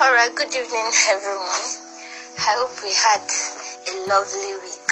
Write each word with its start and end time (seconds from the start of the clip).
All 0.00 0.12
right, 0.14 0.32
good 0.32 0.54
evening, 0.54 0.92
everyone. 1.10 1.66
I 2.38 2.54
hope 2.54 2.70
we 2.86 2.94
had 2.94 3.18
a 3.18 3.94
lovely 4.06 4.54
week 4.62 4.90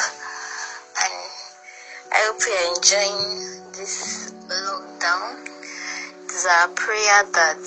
and 0.98 1.30
I 2.10 2.26
hope 2.26 2.42
you 2.42 2.50
are 2.50 2.74
enjoying 2.74 3.70
this 3.70 4.34
lockdown. 4.50 5.46
It 5.46 6.30
is 6.34 6.44
our 6.50 6.66
prayer 6.74 7.22
that 7.22 7.62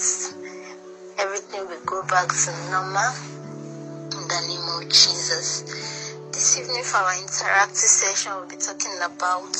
everything 1.18 1.64
will 1.64 1.80
go 1.86 2.04
back 2.12 2.28
to 2.28 2.52
normal 2.76 3.16
in 4.12 4.28
the 4.28 4.42
name 4.44 4.68
of 4.76 4.90
Jesus. 4.92 5.64
This 6.36 6.60
evening, 6.60 6.84
for 6.84 6.98
our 6.98 7.16
interactive 7.24 7.88
session, 7.88 8.34
we'll 8.36 8.50
be 8.50 8.58
talking 8.58 9.00
about 9.00 9.56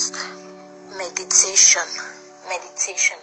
meditation. 1.00 1.88
Meditation. 2.44 3.16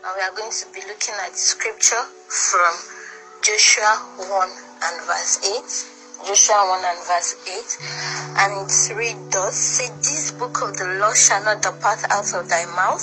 And 0.00 0.16
we 0.16 0.22
are 0.24 0.32
going 0.32 0.50
to 0.50 0.66
be 0.72 0.80
looking 0.88 1.14
at 1.28 1.36
scripture 1.36 2.08
from 2.32 3.01
Joshua 3.42 3.98
1 4.18 4.50
and 4.86 5.02
verse 5.02 5.42
8. 5.42 6.28
Joshua 6.28 6.62
1 6.62 6.84
and 6.86 7.02
verse 7.10 7.34
8. 7.42 8.38
And 8.38 8.70
it 8.70 8.94
reads 8.94 9.34
thus 9.34 9.56
Say, 9.56 9.88
This 9.98 10.30
book 10.30 10.62
of 10.62 10.76
the 10.78 10.86
law 11.02 11.12
shall 11.12 11.42
not 11.42 11.60
depart 11.60 11.98
out 12.08 12.32
of 12.34 12.48
thy 12.48 12.64
mouth, 12.66 13.02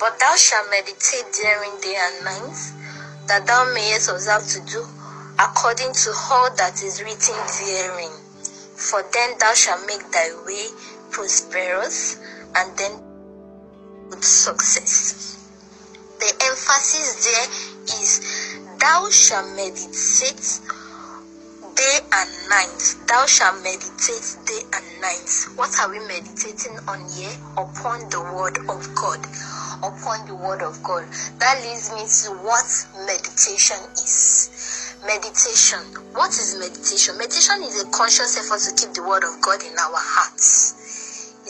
but 0.00 0.18
thou 0.18 0.34
shalt 0.36 0.66
meditate 0.70 1.28
therein 1.42 1.76
day 1.82 1.94
and 1.94 2.24
night, 2.24 2.56
that 3.28 3.46
thou 3.46 3.70
mayest 3.74 4.08
observe 4.08 4.48
to 4.48 4.60
do 4.64 4.80
according 5.38 5.92
to 5.92 6.10
all 6.30 6.48
that 6.56 6.82
is 6.82 7.02
written 7.04 7.36
therein. 7.60 8.12
For 8.80 9.04
then 9.12 9.36
thou 9.40 9.52
shalt 9.52 9.86
make 9.86 10.10
thy 10.10 10.40
way 10.46 10.68
prosperous, 11.10 12.16
and 12.56 12.78
then 12.78 12.92
with 14.08 14.24
success. 14.24 15.36
The 16.18 16.32
emphasis 16.48 17.24
there 17.24 18.00
is 18.00 18.39
thou 18.80 19.08
shalt 19.10 19.46
meditate 19.56 20.60
day 21.76 21.98
and 22.12 22.30
night. 22.48 22.96
Thou 23.06 23.26
shalt 23.26 23.62
meditate 23.62 24.36
day 24.46 24.62
and 24.72 24.86
night. 25.00 25.28
What 25.56 25.72
are 25.80 25.90
we 25.90 25.98
meditating 26.08 26.78
on 26.88 27.00
here? 27.12 27.32
Upon 27.56 28.08
the 28.10 28.20
word 28.34 28.56
of 28.68 28.80
God. 28.96 29.20
Upon 29.84 30.26
the 30.26 30.34
word 30.34 30.62
of 30.62 30.82
God. 30.82 31.04
That 31.40 31.60
leads 31.62 31.92
me 31.92 32.04
to 32.04 32.42
what 32.44 32.64
meditation 33.06 33.80
is. 34.00 34.96
Meditation. 35.06 35.80
What 36.14 36.30
is 36.32 36.56
meditation? 36.58 37.16
Meditation 37.18 37.62
is 37.62 37.84
a 37.84 37.86
conscious 37.90 38.36
effort 38.36 38.60
to 38.64 38.72
keep 38.76 38.94
the 38.94 39.02
word 39.02 39.24
of 39.24 39.40
God 39.40 39.60
in 39.62 39.76
our 39.78 39.96
hearts 39.96 40.79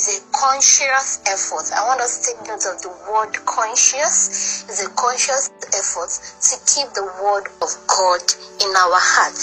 is 0.01 0.17
a 0.17 0.33
conscious 0.33 1.21
effort. 1.29 1.69
I 1.77 1.85
want 1.85 2.01
us 2.01 2.25
to 2.25 2.33
take 2.33 2.41
note 2.49 2.65
of 2.65 2.81
the 2.81 2.89
word 3.13 3.37
conscious. 3.45 4.65
It's 4.65 4.81
a 4.81 4.89
conscious 4.97 5.53
effort 5.77 6.09
to 6.09 6.55
keep 6.65 6.89
the 6.97 7.05
word 7.21 7.53
of 7.61 7.69
God 7.85 8.25
in 8.65 8.73
our 8.73 8.97
heart. 8.97 9.37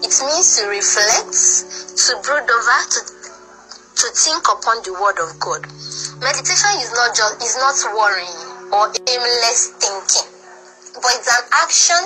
It 0.00 0.16
means 0.24 0.56
to 0.56 0.72
reflect, 0.72 1.36
to 2.08 2.12
brood 2.24 2.48
over, 2.48 2.78
to 2.88 3.00
to 3.92 4.06
think 4.16 4.42
upon 4.48 4.80
the 4.82 4.96
word 4.96 5.20
of 5.20 5.36
God. 5.36 5.60
Meditation 6.24 6.72
is 6.80 6.90
not 6.96 7.12
just 7.12 7.36
is 7.44 7.60
not 7.60 7.76
worrying 7.92 8.40
or 8.72 8.88
aimless 8.96 9.76
thinking, 9.76 10.24
but 11.04 11.12
it's 11.20 11.28
an 11.28 11.44
action 11.60 12.00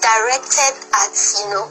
directed 0.00 0.72
at 1.04 1.12
you 1.44 1.46
know 1.52 1.68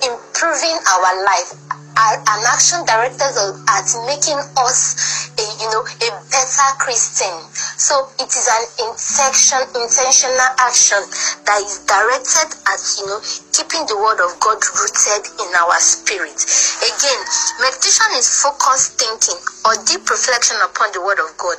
improving 0.00 0.80
our 0.96 1.12
life 1.28 1.52
an 1.96 2.40
action 2.48 2.80
directed 2.88 3.36
at 3.68 3.86
making 4.08 4.40
us 4.56 5.30
a 5.36 5.44
you 5.60 5.68
know 5.68 5.84
a 5.84 6.08
better 6.32 6.68
Christian. 6.80 7.32
So 7.76 8.08
it 8.16 8.28
is 8.32 8.46
an 8.48 8.64
intention 8.88 9.60
intentional 9.76 10.50
action 10.56 11.02
that 11.44 11.60
is 11.60 11.84
directed 11.84 12.48
at 12.64 12.80
you 12.96 13.06
know 13.06 13.20
keeping 13.52 13.84
the 13.88 13.96
word 14.00 14.20
of 14.24 14.32
God 14.40 14.60
rooted 14.72 15.22
in 15.36 15.50
our 15.52 15.76
spirit. 15.80 16.38
Again, 16.80 17.20
meditation 17.60 18.10
is 18.16 18.40
focused 18.40 18.96
thinking 18.96 19.40
or 19.68 19.76
deep 19.84 20.08
reflection 20.08 20.56
upon 20.64 20.92
the 20.96 21.02
word 21.04 21.20
of 21.20 21.30
God 21.36 21.58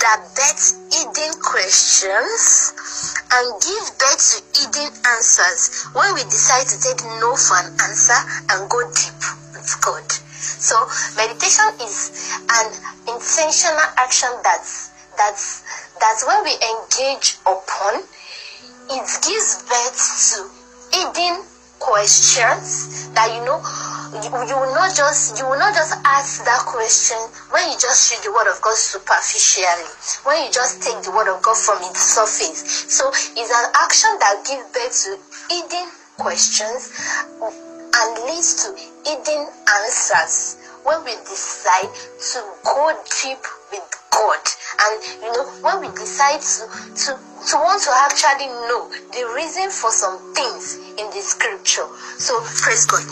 that 0.00 0.20
bets 0.32 0.80
hidden 0.88 1.32
questions 1.44 2.72
and 3.36 3.46
give 3.60 3.84
birth 4.00 4.22
to 4.32 4.36
hidden 4.56 4.90
answers 5.12 5.84
when 5.92 6.14
we 6.14 6.24
decide 6.24 6.66
to 6.66 6.76
take 6.80 7.00
no 7.20 7.36
for 7.36 7.58
an 7.60 7.68
answer 7.84 8.18
and 8.50 8.70
go 8.70 8.80
deep 8.90 9.43
with 9.64 9.80
God. 9.80 10.04
So 10.12 10.76
meditation 11.16 11.64
is 11.80 12.12
an 12.52 12.68
intentional 13.08 13.88
action 13.96 14.28
that's 14.44 14.92
that's 15.16 15.64
that's 16.00 16.26
when 16.26 16.44
we 16.44 16.52
engage 16.52 17.38
upon, 17.48 18.04
it 18.92 19.06
gives 19.24 19.64
birth 19.64 19.96
to 19.96 20.38
hidden 20.92 21.44
questions 21.80 23.08
that 23.12 23.28
you 23.32 23.44
know 23.44 23.60
you, 24.14 24.30
you 24.48 24.56
will 24.56 24.74
not 24.74 24.94
just 24.94 25.38
you 25.38 25.44
will 25.48 25.58
not 25.58 25.74
just 25.74 25.96
ask 26.04 26.44
that 26.44 26.60
question 26.68 27.16
when 27.50 27.64
you 27.70 27.76
just 27.80 28.12
read 28.12 28.22
the 28.24 28.32
word 28.32 28.50
of 28.52 28.60
God 28.60 28.76
superficially, 28.76 29.88
when 30.24 30.44
you 30.44 30.50
just 30.52 30.82
take 30.82 31.00
the 31.02 31.10
word 31.10 31.28
of 31.32 31.42
God 31.42 31.56
from 31.56 31.80
its 31.88 32.00
surface. 32.00 32.84
So 32.92 33.08
it's 33.08 33.50
an 33.50 33.66
action 33.74 34.10
that 34.20 34.44
gives 34.44 34.64
birth 34.76 34.92
to 35.04 35.10
hidden 35.48 35.88
questions 36.16 36.92
and 37.96 38.24
leads 38.26 38.64
to 38.64 38.74
hidden 39.04 39.46
answers 39.84 40.58
when 40.84 41.04
we 41.04 41.12
decide 41.24 41.88
to 42.32 42.38
go 42.64 42.92
deep 43.22 43.40
with 43.70 43.86
God. 44.10 44.42
And 44.80 44.94
you 45.22 45.32
know, 45.32 45.44
when 45.62 45.80
we 45.80 45.88
decide 45.96 46.40
to 46.40 46.62
to 47.06 47.10
to 47.50 47.56
want 47.56 47.82
to 47.82 47.92
actually 48.08 48.48
know 48.68 48.88
the 49.12 49.24
reason 49.34 49.70
for 49.70 49.90
some 49.90 50.34
things 50.34 50.76
in 50.98 51.06
the 51.10 51.22
scripture. 51.22 51.86
So 52.18 52.40
praise 52.62 52.86
God. 52.86 53.04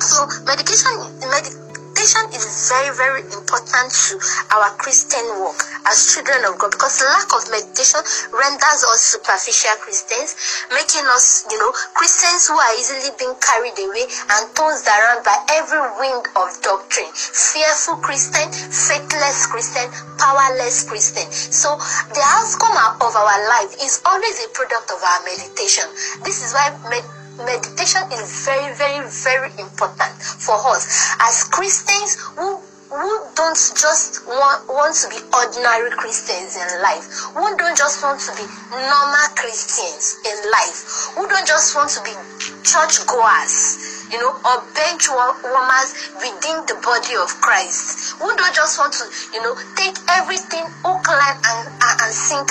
So 0.00 0.26
medication 0.44 0.92
med- 1.30 1.63
meditation 1.94 2.26
is 2.34 2.68
very, 2.68 2.90
very 2.96 3.22
important 3.22 3.86
to 3.94 4.18
our 4.50 4.70
Christian 4.82 5.22
walk 5.38 5.62
as 5.86 6.10
children 6.10 6.42
of 6.44 6.58
God 6.58 6.72
because 6.72 6.98
lack 7.00 7.30
of 7.30 7.46
meditation 7.54 8.02
renders 8.34 8.82
us 8.90 9.14
superficial 9.14 9.78
Christians, 9.78 10.34
making 10.74 11.06
us, 11.14 11.46
you 11.50 11.58
know, 11.58 11.70
Christians 11.94 12.48
who 12.50 12.58
are 12.58 12.74
easily 12.74 13.14
being 13.18 13.34
carried 13.38 13.78
away 13.78 14.10
and 14.10 14.42
tossed 14.58 14.90
around 14.90 15.22
by 15.22 15.38
every 15.54 15.86
wind 16.02 16.26
of 16.34 16.50
doctrine. 16.66 17.10
Fearful 17.14 18.02
Christian, 18.02 18.50
faithless 18.50 19.46
Christian, 19.46 19.86
powerless 20.18 20.82
Christian. 20.82 21.30
So 21.30 21.78
the 22.10 22.24
outcome 22.26 22.74
of 23.06 23.14
our 23.14 23.38
life 23.54 23.70
is 23.78 24.02
always 24.04 24.42
a 24.42 24.48
product 24.50 24.90
of 24.90 24.98
our 24.98 25.20
meditation. 25.22 25.86
This 26.26 26.42
is 26.42 26.50
why 26.54 26.74
med- 26.90 27.23
meditation 27.38 28.02
is 28.12 28.46
very, 28.46 28.74
very, 28.74 29.08
very 29.08 29.50
important 29.58 30.14
for 30.22 30.54
us. 30.70 30.86
As 31.20 31.44
Christians 31.44 32.16
who 32.36 32.60
who 32.94 33.10
don't 33.34 33.58
just 33.74 34.22
want, 34.28 34.68
want 34.70 34.94
to 34.94 35.10
be 35.10 35.18
ordinary 35.34 35.90
Christians 35.98 36.54
in 36.54 36.68
life, 36.78 37.02
who 37.34 37.42
don't 37.58 37.74
just 37.76 37.98
want 38.06 38.22
to 38.22 38.30
be 38.38 38.46
normal 38.70 39.26
Christians 39.34 40.22
in 40.22 40.36
life, 40.54 41.10
who 41.18 41.26
don't 41.26 41.46
just 41.46 41.74
want 41.74 41.90
to 41.90 42.00
be 42.06 42.14
church 42.62 43.02
goers, 43.10 44.06
you 44.14 44.18
know, 44.22 44.30
or 44.46 44.62
bench 44.78 45.10
warmers 45.10 45.90
within 46.22 46.62
the 46.70 46.78
body 46.86 47.18
of 47.18 47.34
Christ, 47.42 48.14
who 48.22 48.30
don't 48.36 48.54
just 48.54 48.78
want 48.78 48.94
to, 48.94 49.04
you 49.34 49.42
know, 49.42 49.58
take 49.74 49.98
everything 50.14 50.62
hook, 50.86 51.02
line, 51.10 51.38
and, 51.50 51.66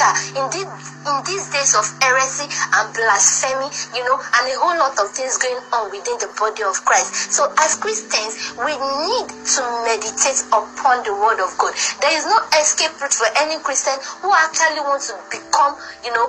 and 0.02 0.38
in 0.38 0.50
this 0.52 0.94
in 1.04 1.20
these 1.28 1.52
days 1.52 1.76
of 1.76 1.84
heresy 2.00 2.48
and 2.48 2.88
blasphemy, 2.96 3.68
you 3.96 4.04
know, 4.08 4.16
and 4.16 4.44
a 4.48 4.56
whole 4.56 4.76
lot 4.80 4.96
of 5.00 5.12
things 5.12 5.36
going 5.38 5.60
on 5.76 5.92
within 5.92 6.16
the 6.24 6.32
body 6.40 6.64
of 6.64 6.80
Christ. 6.88 7.32
So, 7.32 7.52
as 7.60 7.76
Christians, 7.76 8.56
we 8.56 8.72
need 8.72 9.28
to 9.28 9.62
meditate 9.84 10.40
upon 10.56 11.04
the 11.04 11.12
Word 11.12 11.44
of 11.44 11.52
God. 11.60 11.76
There 12.00 12.14
is 12.16 12.24
no 12.26 12.40
escape 12.56 12.96
route 13.04 13.14
for 13.14 13.28
any 13.36 13.60
Christian 13.60 14.00
who 14.24 14.32
actually 14.32 14.80
wants 14.88 15.12
to 15.12 15.20
become, 15.28 15.76
you 16.08 16.12
know, 16.16 16.28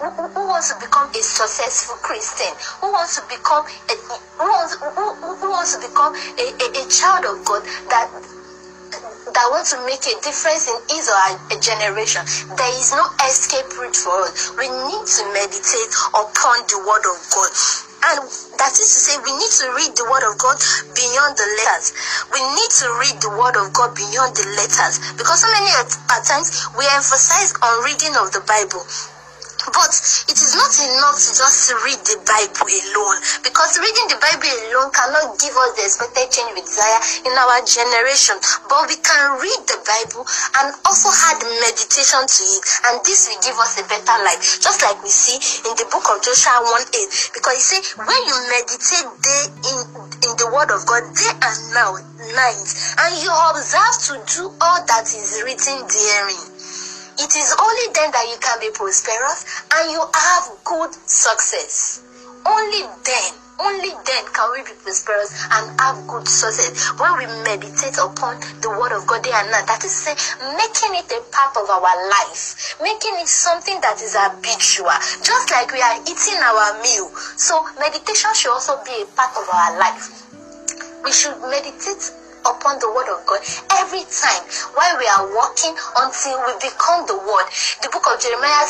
who, 0.00 0.42
wants 0.48 0.72
to 0.72 0.76
become 0.80 1.10
a 1.12 1.20
successful 1.20 1.96
Christian, 2.00 2.52
who 2.80 2.92
wants 2.92 3.20
to 3.20 3.22
become 3.28 3.64
a, 3.64 3.94
who 4.40 4.48
wants, 4.48 4.74
who, 4.80 5.04
who 5.36 5.48
wants 5.50 5.76
to 5.76 5.80
become 5.84 6.16
a, 6.16 6.44
a, 6.48 6.66
a 6.80 6.84
child 6.88 7.28
of 7.28 7.44
God 7.44 7.62
that 7.92 8.08
that 9.34 9.46
want 9.50 9.66
to 9.72 9.78
make 9.84 10.04
a 10.08 10.14
difference 10.24 10.68
in 10.68 10.76
his 10.88 11.08
or 11.08 11.18
a 11.52 11.56
generation. 11.60 12.24
There 12.56 12.74
is 12.78 12.92
no 12.92 13.04
escape 13.24 13.68
route 13.76 13.96
for 13.96 14.24
us. 14.24 14.52
We 14.56 14.68
need 14.68 15.04
to 15.04 15.22
meditate 15.32 15.92
upon 16.16 16.64
the 16.68 16.78
word 16.84 17.04
of 17.04 17.18
God. 17.32 17.50
And 17.98 18.16
that 18.62 18.74
is 18.78 18.88
to 18.94 19.00
say, 19.10 19.14
we 19.26 19.34
need 19.34 19.54
to 19.58 19.66
read 19.74 19.92
the 19.98 20.06
word 20.06 20.22
of 20.22 20.38
God 20.38 20.56
beyond 20.94 21.34
the 21.34 21.48
letters. 21.60 21.92
We 22.30 22.40
need 22.40 22.72
to 22.80 22.86
read 22.94 23.16
the 23.18 23.32
word 23.34 23.58
of 23.58 23.74
God 23.74 23.98
beyond 23.98 24.38
the 24.38 24.46
letters. 24.54 25.02
Because 25.18 25.42
so 25.42 25.50
many 25.50 25.66
at, 25.76 25.90
at 26.14 26.22
times 26.22 26.48
we 26.78 26.86
emphasize 26.94 27.52
on 27.58 27.82
reading 27.82 28.14
of 28.14 28.30
the 28.30 28.40
Bible 28.46 28.86
But 29.66 29.90
it 30.30 30.38
is 30.38 30.54
not 30.54 30.70
enough 30.78 31.18
to 31.18 31.30
just 31.34 31.74
read 31.82 31.98
the 32.06 32.18
Bible 32.22 32.70
alone 32.70 33.18
because 33.42 33.74
reading 33.82 34.06
the 34.06 34.20
Bible 34.22 34.54
alone 34.70 34.90
cannot 34.94 35.34
give 35.42 35.50
us 35.50 35.70
the 35.74 35.82
expected 35.82 36.30
change 36.30 36.54
we 36.54 36.62
desire 36.62 37.02
in 37.26 37.34
our 37.34 37.58
generation. 37.66 38.38
But 38.70 38.86
we 38.86 38.96
can 39.02 39.34
read 39.42 39.60
the 39.66 39.82
Bible 39.82 40.22
and 40.62 40.70
also 40.86 41.10
add 41.10 41.42
meditation 41.58 42.22
to 42.22 42.42
it, 42.54 42.64
and 42.86 43.02
this 43.02 43.26
will 43.26 43.42
give 43.42 43.58
us 43.58 43.82
a 43.82 43.84
better 43.90 44.16
life. 44.22 44.62
Just 44.62 44.78
like 44.86 45.02
we 45.02 45.10
see 45.10 45.36
in 45.66 45.74
the 45.74 45.86
book 45.90 46.06
of 46.06 46.22
Joshua 46.22 46.62
1 46.62 46.94
8, 46.94 47.34
because 47.34 47.58
you 47.58 47.66
see, 47.66 47.82
when 47.98 48.22
you 48.30 48.36
meditate 48.54 49.08
day 49.20 49.44
in, 49.74 49.78
in 50.22 50.32
the 50.38 50.48
word 50.54 50.70
of 50.70 50.86
God 50.86 51.02
day 51.18 51.34
and 51.34 51.58
now 51.74 51.98
night, 52.38 52.68
and 53.02 53.10
you 53.20 53.30
observe 53.30 53.96
to 54.06 54.14
do 54.38 54.42
all 54.62 54.80
that 54.86 55.10
is 55.10 55.42
written 55.42 55.82
therein 55.82 56.57
it 57.18 57.34
is 57.34 57.50
only 57.58 57.86
then 57.94 58.10
that 58.14 58.26
you 58.30 58.38
can 58.38 58.60
be 58.62 58.70
prosperous 58.70 59.42
and 59.74 59.90
you 59.90 59.98
have 59.98 60.44
good 60.62 60.94
success. 61.10 62.06
Only 62.46 62.86
then, 63.02 63.30
only 63.58 63.90
then 64.06 64.24
can 64.30 64.46
we 64.54 64.62
be 64.62 64.70
prosperous 64.86 65.34
and 65.50 65.66
have 65.82 66.06
good 66.06 66.28
success 66.30 66.94
when 66.94 67.18
we 67.18 67.26
meditate 67.42 67.98
upon 67.98 68.38
the 68.62 68.70
word 68.70 68.94
of 68.94 69.02
God 69.10 69.26
day 69.26 69.34
and 69.34 69.50
night. 69.50 69.66
That 69.66 69.82
is 69.82 69.90
say, 69.90 70.14
making 70.54 70.94
it 70.94 71.10
a 71.10 71.20
part 71.34 71.58
of 71.58 71.66
our 71.66 71.96
life, 72.06 72.78
making 72.78 73.18
it 73.18 73.26
something 73.26 73.82
that 73.82 73.98
is 73.98 74.14
habitual, 74.14 74.94
just 75.18 75.50
like 75.50 75.74
we 75.74 75.82
are 75.82 75.98
eating 76.06 76.38
our 76.38 76.78
meal. 76.86 77.10
So 77.34 77.66
meditation 77.82 78.30
should 78.38 78.54
also 78.54 78.78
be 78.86 78.94
a 79.02 79.06
part 79.18 79.34
of 79.34 79.46
our 79.50 79.74
life. 79.74 80.06
We 81.02 81.10
should 81.10 81.34
meditate 81.50 82.14
upon 82.56 82.80
the 82.80 82.88
word 82.88 83.08
of 83.12 83.20
God 83.28 83.40
every 83.78 84.04
time 84.08 84.42
while 84.74 84.94
we 84.96 85.06
are 85.06 85.24
walking 85.36 85.74
until 86.00 86.36
we 86.48 86.52
become 86.62 87.04
the 87.06 87.18
word. 87.18 87.46
The 87.84 87.90
book 87.92 88.06
of 88.08 88.16
Jeremiah, 88.20 88.66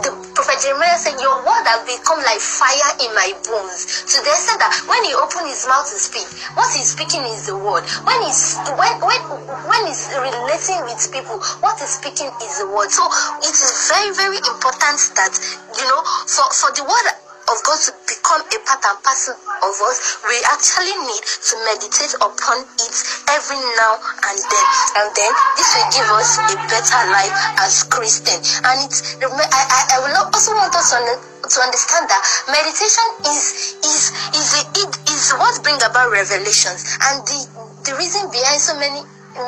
the 0.00 0.10
prophet 0.34 0.62
Jeremiah 0.62 0.98
said, 0.98 1.18
Your 1.18 1.42
word 1.42 1.64
has 1.66 1.82
become 1.84 2.22
like 2.22 2.40
fire 2.40 2.90
in 3.02 3.10
my 3.14 3.34
bones. 3.44 3.86
So 4.06 4.22
they 4.22 4.36
said 4.38 4.58
that 4.62 4.72
when 4.86 5.02
he 5.04 5.12
opened 5.14 5.50
his 5.50 5.66
mouth 5.66 5.88
to 5.90 5.98
speak, 5.98 6.26
what 6.54 6.70
he's 6.72 6.94
speaking 6.94 7.26
is 7.26 7.50
the 7.50 7.58
word. 7.58 7.82
When 8.06 8.18
he's 8.22 8.56
when 8.78 8.94
when 9.02 9.20
when 9.66 9.82
he's 9.90 10.06
relating 10.14 10.80
with 10.86 11.02
people, 11.10 11.42
what 11.60 11.78
he's 11.82 11.98
speaking 11.98 12.30
is 12.42 12.62
the 12.62 12.68
word. 12.70 12.90
So 12.90 13.04
it 13.42 13.54
is 13.54 13.70
very, 13.90 14.14
very 14.14 14.38
important 14.38 14.98
that 15.18 15.32
you 15.76 15.84
know 15.90 16.00
for, 16.30 16.46
for 16.54 16.70
the 16.72 16.84
word 16.86 17.25
of 17.46 17.56
God 17.62 17.78
to 17.86 17.90
become 18.06 18.42
a 18.42 18.58
part 18.66 18.82
and 18.82 18.98
parcel 19.06 19.34
of 19.34 19.74
us, 19.86 19.98
we 20.26 20.36
actually 20.50 20.96
need 21.06 21.22
to 21.22 21.54
meditate 21.66 22.14
upon 22.18 22.58
it 22.82 22.96
every 23.30 23.60
now 23.78 23.94
and 24.26 24.38
then. 24.38 24.66
And 24.98 25.08
then 25.14 25.32
this 25.54 25.70
will 25.74 25.90
give 25.94 26.08
us 26.10 26.30
a 26.42 26.56
better 26.66 27.02
life 27.10 27.34
as 27.62 27.86
Christian. 27.86 28.38
And 28.66 28.76
it's 28.86 29.18
I, 29.22 29.62
I, 29.62 29.80
I 29.94 29.98
will 30.02 30.16
also 30.18 30.52
want 30.58 30.74
us 30.74 30.90
to, 30.90 30.98
to 30.98 31.58
understand 31.62 32.10
that 32.10 32.22
meditation 32.50 33.06
is 33.30 33.78
is 33.82 34.10
is 34.34 34.48
it 34.74 34.92
is 35.10 35.32
what 35.38 35.62
brings 35.62 35.82
about 35.86 36.10
revelations 36.10 36.82
and 37.10 37.22
the 37.26 37.40
the 37.86 37.94
reason 37.94 38.26
behind 38.30 38.60
so 38.60 38.74
many 38.78 39.02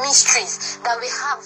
mysteries 0.06 0.78
that 0.84 1.00
we 1.00 1.08
have 1.08 1.42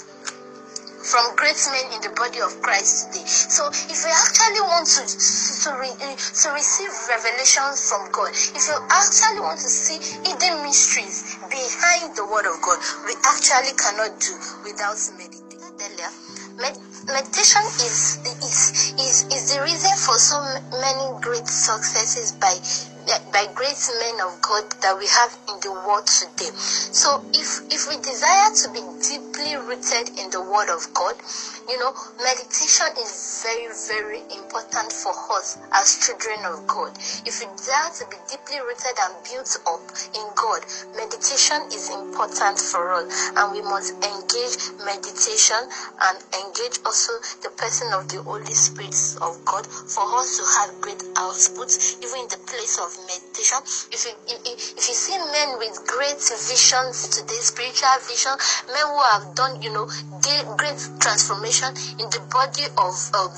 from 1.03 1.35
great 1.37 1.59
men 1.71 1.93
in 1.93 2.01
the 2.01 2.13
body 2.15 2.41
of 2.41 2.55
Christ 2.63 3.13
today. 3.13 3.27
So 3.27 3.69
if 3.69 3.99
we 4.05 4.11
actually 4.11 4.63
want 4.63 4.87
to 4.87 5.05
to, 5.07 5.71
re, 5.79 5.91
eh, 5.91 6.17
to 6.17 6.47
receive 6.55 6.91
revelations 7.11 7.89
from 7.91 8.11
God, 8.11 8.31
if 8.31 8.63
you 8.67 8.79
actually 8.91 9.41
want 9.41 9.59
to 9.61 9.69
see 9.71 9.99
hidden 10.23 10.63
mysteries 10.63 11.37
behind 11.51 12.15
the 12.17 12.25
word 12.25 12.47
of 12.47 12.61
God, 12.63 12.79
we 13.07 13.15
actually 13.27 13.75
cannot 13.75 14.19
do 14.21 14.35
without 14.65 14.99
meditating. 15.19 15.43
Med- 16.59 16.79
meditation 17.07 17.63
is, 17.83 18.19
is 18.45 18.95
is 19.01 19.25
is 19.33 19.55
the 19.55 19.63
reason 19.63 19.91
for 19.97 20.15
so 20.19 20.39
many 20.79 21.21
great 21.21 21.49
successes 21.49 22.33
by 22.33 22.55
by 23.33 23.47
great 23.55 23.79
men 24.01 24.21
of 24.21 24.41
God 24.43 24.65
that 24.83 24.97
we 24.99 25.07
have 25.07 25.37
in 25.49 25.61
the 25.61 25.73
world 25.73 26.07
today. 26.07 26.51
So 26.57 27.25
if 27.35 27.63
if 27.71 27.89
we 27.89 27.97
desire 27.99 28.51
to 28.63 28.67
be 28.73 28.83
deeply 29.03 29.57
rooted 29.57 30.19
in 30.19 30.31
the 30.31 30.41
word 30.41 30.71
of 30.71 30.93
God, 30.95 31.17
you 31.69 31.79
know, 31.79 31.95
meditation 32.19 32.91
is 32.99 33.43
very, 33.45 33.71
very 33.89 34.21
important 34.35 34.93
for 34.93 35.15
us 35.33 35.59
as 35.73 35.99
children 36.03 36.45
of 36.45 36.67
God. 36.67 36.97
If 37.27 37.41
we 37.41 37.47
desire 37.57 37.91
to 38.03 38.05
be 38.11 38.19
deeply 38.29 38.59
rooted 38.61 38.97
and 38.99 39.15
built 39.23 39.57
up 39.67 39.83
in 40.15 40.27
God, 40.35 40.67
meditation 40.97 41.63
is 41.71 41.91
important 41.91 42.59
for 42.59 42.93
us 42.93 43.07
and 43.37 43.53
we 43.53 43.63
must 43.63 43.95
engage 44.03 44.59
meditation 44.83 45.63
and 46.03 46.17
engage 46.35 46.83
also 46.85 47.15
the 47.43 47.51
person 47.55 47.93
of 47.95 48.09
the 48.09 48.23
Holy 48.23 48.55
Spirit 48.55 48.97
of 49.23 49.39
God 49.45 49.67
for 49.67 50.03
us 50.19 50.39
to 50.39 50.45
have 50.59 50.81
great 50.81 51.03
outputs 51.15 52.03
even 52.03 52.27
in 52.27 52.29
the 52.29 52.41
place 52.51 52.79
of 52.79 52.91
meditation. 53.07 53.59
If 53.95 54.03
you, 54.07 54.15
if 54.27 54.83
you 54.83 54.95
see 54.95 55.19
men 55.19 55.59
with 55.59 55.79
great 55.87 56.19
visions 56.19 57.09
today, 57.09 57.39
spiritual 57.41 57.99
vision, 58.09 58.35
men 58.67 58.87
who 58.87 59.01
have 59.15 59.35
done, 59.35 59.63
you 59.63 59.71
know, 59.73 59.87
great 60.59 60.79
transformation 61.01 61.52
in 61.61 62.09
the 62.09 62.23
body 62.33 62.65
of 62.79 62.95
um, 63.13 63.29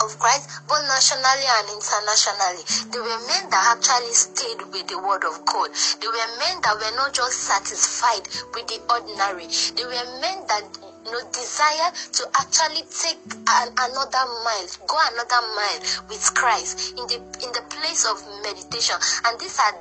of 0.00 0.18
Christ, 0.18 0.48
both 0.66 0.82
nationally 0.88 1.46
and 1.46 1.68
internationally. 1.76 2.64
They 2.90 2.98
were 2.98 3.20
men 3.28 3.50
that 3.52 3.76
actually 3.76 4.12
stayed 4.16 4.64
with 4.72 4.88
the 4.88 4.98
word 4.98 5.22
of 5.22 5.44
God. 5.44 5.70
They 6.00 6.08
were 6.08 6.30
men 6.40 6.58
that 6.64 6.74
were 6.80 6.96
not 6.96 7.12
just 7.12 7.44
satisfied 7.44 8.24
with 8.56 8.66
the 8.66 8.80
ordinary. 8.88 9.46
They 9.76 9.84
were 9.84 10.08
men 10.18 10.42
that 10.48 10.64
you 11.04 11.12
know, 11.12 11.22
desire 11.30 11.90
to 11.92 12.22
actually 12.40 12.82
take 12.88 13.18
an, 13.46 13.68
another 13.74 14.24
mile, 14.42 14.68
go 14.86 14.96
another 15.12 15.42
mile 15.54 15.80
with 16.08 16.24
Christ 16.34 16.94
in 16.96 17.04
the 17.06 17.18
in 17.42 17.50
the 17.52 17.64
place 17.68 18.06
of 18.06 18.16
meditation. 18.42 18.96
And 19.26 19.38
these 19.38 19.58
are 19.58 19.74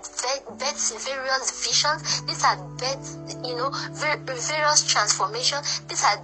bets 0.57 0.91
various 1.05 1.65
visions. 1.65 2.21
These 2.25 2.43
are 2.43 2.57
bets, 2.77 3.17
you 3.45 3.55
know, 3.55 3.71
various 3.93 4.85
transformations. 4.85 5.81
These 5.87 6.03
are 6.03 6.19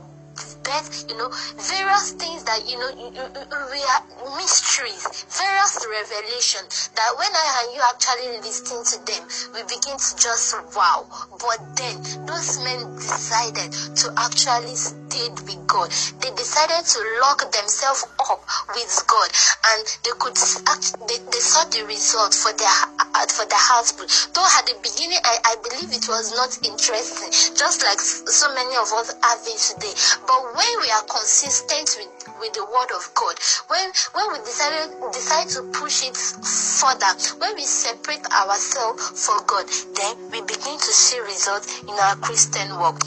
birth, 0.63 1.06
you 1.10 1.18
know, 1.18 1.30
various 1.57 2.12
things 2.13 2.44
that, 2.44 2.68
you 2.69 2.78
know, 2.78 2.92
we 2.94 3.81
are 3.84 4.04
mysteries, 4.38 5.25
various 5.30 5.86
revelations 5.86 6.89
that 6.95 7.12
when 7.18 7.31
I 7.34 7.63
and 7.63 7.75
you 7.75 7.81
actually 7.81 8.38
listen 8.39 8.84
to 8.84 8.98
them, 9.06 9.24
we 9.54 9.62
begin 9.63 9.98
to 9.98 10.12
just 10.18 10.56
wow. 10.75 11.06
But 11.39 11.60
then 11.75 12.01
those 12.25 12.60
men 12.63 12.95
decided 12.95 13.72
to 13.72 14.13
actually 14.18 14.75
stay 15.09 15.30
with 15.30 15.68
God. 15.68 15.89
They 16.21 16.31
decided 16.36 16.83
to 16.86 17.00
lock 17.21 17.39
themselves 17.51 18.04
up 18.30 18.44
with 18.75 18.92
God 19.07 19.30
and 19.71 19.81
they 20.04 20.12
could 20.19 20.38
act, 20.68 20.95
they, 21.07 21.19
they 21.31 21.44
saw 21.44 21.63
the 21.71 21.86
result 21.88 22.33
for 22.33 22.51
their 22.54 22.77
uh, 23.00 23.25
for 23.31 23.45
the 23.48 23.59
output. 23.71 24.07
Though 24.36 24.48
at 24.59 24.68
the 24.68 24.75
beginning 24.83 25.19
I, 25.24 25.38
I 25.45 25.56
believe 25.63 25.92
it 25.95 26.07
was 26.07 26.36
not 26.36 26.51
interesting, 26.63 27.31
just 27.56 27.83
like 27.83 28.00
so 28.00 28.54
many 28.54 28.75
of 28.75 28.92
us 28.94 29.15
have 29.24 29.42
today. 29.44 29.95
But 30.27 30.39
when 30.44 30.74
we 30.83 30.89
are 30.92 31.06
consistent 31.07 31.88
with, 31.98 32.12
with 32.40 32.54
the 32.54 32.66
word 32.68 32.92
of 32.92 33.07
God, 33.16 33.35
when 33.71 33.87
when 34.14 34.26
we 34.33 34.40
decided 34.44 34.92
decide 35.14 35.47
to 35.56 35.64
push 35.71 36.04
it 36.04 36.18
further, 36.18 37.11
when 37.40 37.56
we 37.56 37.64
separate 37.64 38.26
ourselves 38.31 39.02
for 39.16 39.40
God, 39.47 39.66
then 39.95 40.14
we 40.31 40.42
begin 40.42 40.78
to 40.78 40.92
see 40.92 41.19
results 41.19 41.81
in 41.87 41.95
our 41.95 42.16
Christian 42.18 42.68
walk. 42.78 42.99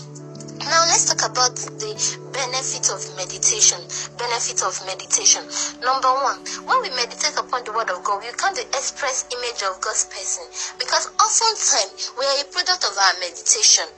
Now 0.61 0.85
let's 0.85 1.09
talk 1.09 1.25
about 1.25 1.57
the 1.57 1.93
benefit 2.37 2.93
of 2.93 3.01
meditation. 3.17 3.81
Benefit 4.21 4.61
of 4.61 4.77
meditation. 4.85 5.41
Number 5.81 6.13
one, 6.13 6.37
when 6.69 6.79
we 6.85 6.91
meditate 6.93 7.33
upon 7.41 7.65
the 7.65 7.73
word 7.73 7.89
of 7.89 8.05
God, 8.05 8.21
we 8.21 8.31
become 8.31 8.53
the 8.55 8.69
express 8.77 9.25
image 9.33 9.63
of 9.65 9.81
God's 9.81 10.05
person. 10.13 10.45
Because 10.77 11.09
oftentimes 11.17 12.13
we 12.19 12.25
are 12.29 12.45
a 12.45 12.47
product 12.53 12.85
of 12.85 12.93
our 12.93 13.15
meditation. 13.25 13.89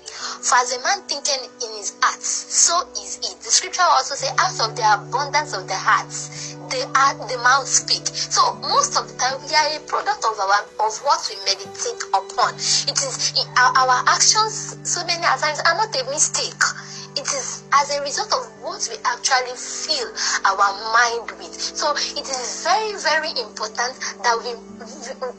For 0.47 0.55
as 0.63 0.71
a 0.71 0.81
man 0.87 1.03
thinking 1.11 1.43
in 1.67 1.71
his 1.83 1.99
heart, 1.99 2.23
so 2.23 2.87
is 2.95 3.19
it. 3.27 3.43
The 3.43 3.51
scripture 3.51 3.83
also 3.83 4.15
says, 4.15 4.31
out 4.39 4.59
of 4.63 4.77
the 4.79 4.87
abundance 4.87 5.55
of 5.55 5.67
the 5.67 5.77
hearts, 5.77 6.55
the 6.73 6.89
heart, 6.97 7.29
the 7.29 7.37
mouth 7.39 7.69
speak. 7.69 8.09
So 8.09 8.41
most 8.65 8.97
of 8.97 9.05
the 9.07 9.15
time 9.21 9.37
we 9.45 9.53
are 9.53 9.77
a 9.77 9.81
product 9.85 10.25
of 10.25 10.35
our 10.41 10.65
of 10.81 10.93
what 11.05 11.21
we 11.29 11.37
meditate 11.45 12.01
upon. 12.17 12.57
It 12.89 12.97
is 12.97 13.37
our, 13.61 13.77
our 13.77 14.01
actions 14.09 14.81
so 14.89 15.05
many 15.05 15.21
times 15.21 15.61
are 15.69 15.77
not 15.77 15.93
a 15.93 16.03
mistake. 16.09 16.65
It 17.13 17.29
is 17.29 17.63
as 17.77 17.93
a 17.93 18.01
result 18.01 18.33
of 18.33 18.49
what 18.65 18.81
we 18.89 18.97
actually 19.05 19.53
fill 19.53 20.09
our 20.49 20.73
mind 20.97 21.29
with. 21.37 21.53
So 21.53 21.93
it 21.93 22.25
is 22.25 22.65
very, 22.65 22.97
very 23.05 23.37
important 23.37 23.93
that 24.25 24.37
we 24.41 24.57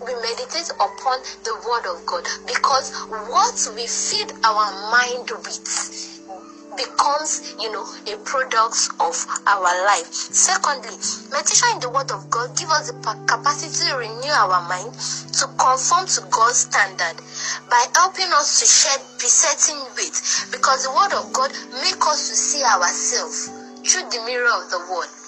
we 0.06 0.14
meditate 0.14 0.70
upon 0.78 1.18
the 1.42 1.58
word 1.66 1.90
of 1.90 2.06
God 2.06 2.30
because 2.46 2.94
what 3.10 3.58
we 3.74 3.88
feed 3.90 4.30
our 4.46 4.70
mind 4.94 5.32
with 5.34 6.13
becomes, 6.78 7.56
you 7.60 7.72
know, 7.72 7.86
a 8.08 8.18
product 8.24 8.90
of 9.00 9.16
our 9.48 9.72
life. 9.86 10.08
Secondly, 10.14 10.96
meditation 11.32 11.70
in 11.76 11.80
the 11.80 11.90
Word 11.90 12.12
of 12.12 12.30
God 12.30 12.56
give 12.58 12.70
us 12.70 12.92
the 12.92 12.98
capacity 13.28 13.90
to 13.90 13.98
renew 13.98 14.32
our 14.32 14.62
mind 14.68 14.94
to 15.40 15.46
conform 15.58 16.08
to 16.08 16.22
God's 16.30 16.68
standard 16.70 17.18
by 17.70 17.86
helping 17.96 18.32
us 18.34 18.60
to 18.60 18.66
shed 18.66 19.02
besetting 19.20 19.80
weight 19.98 20.18
because 20.52 20.84
the 20.84 20.92
Word 20.92 21.14
of 21.14 21.32
God 21.34 21.52
make 21.82 22.02
us 22.06 22.30
to 22.30 22.36
see 22.36 22.64
ourselves 22.64 23.48
through 23.86 24.10
the 24.10 24.22
mirror 24.26 24.52
of 24.52 24.70
the 24.70 24.80
Word. 24.92 25.23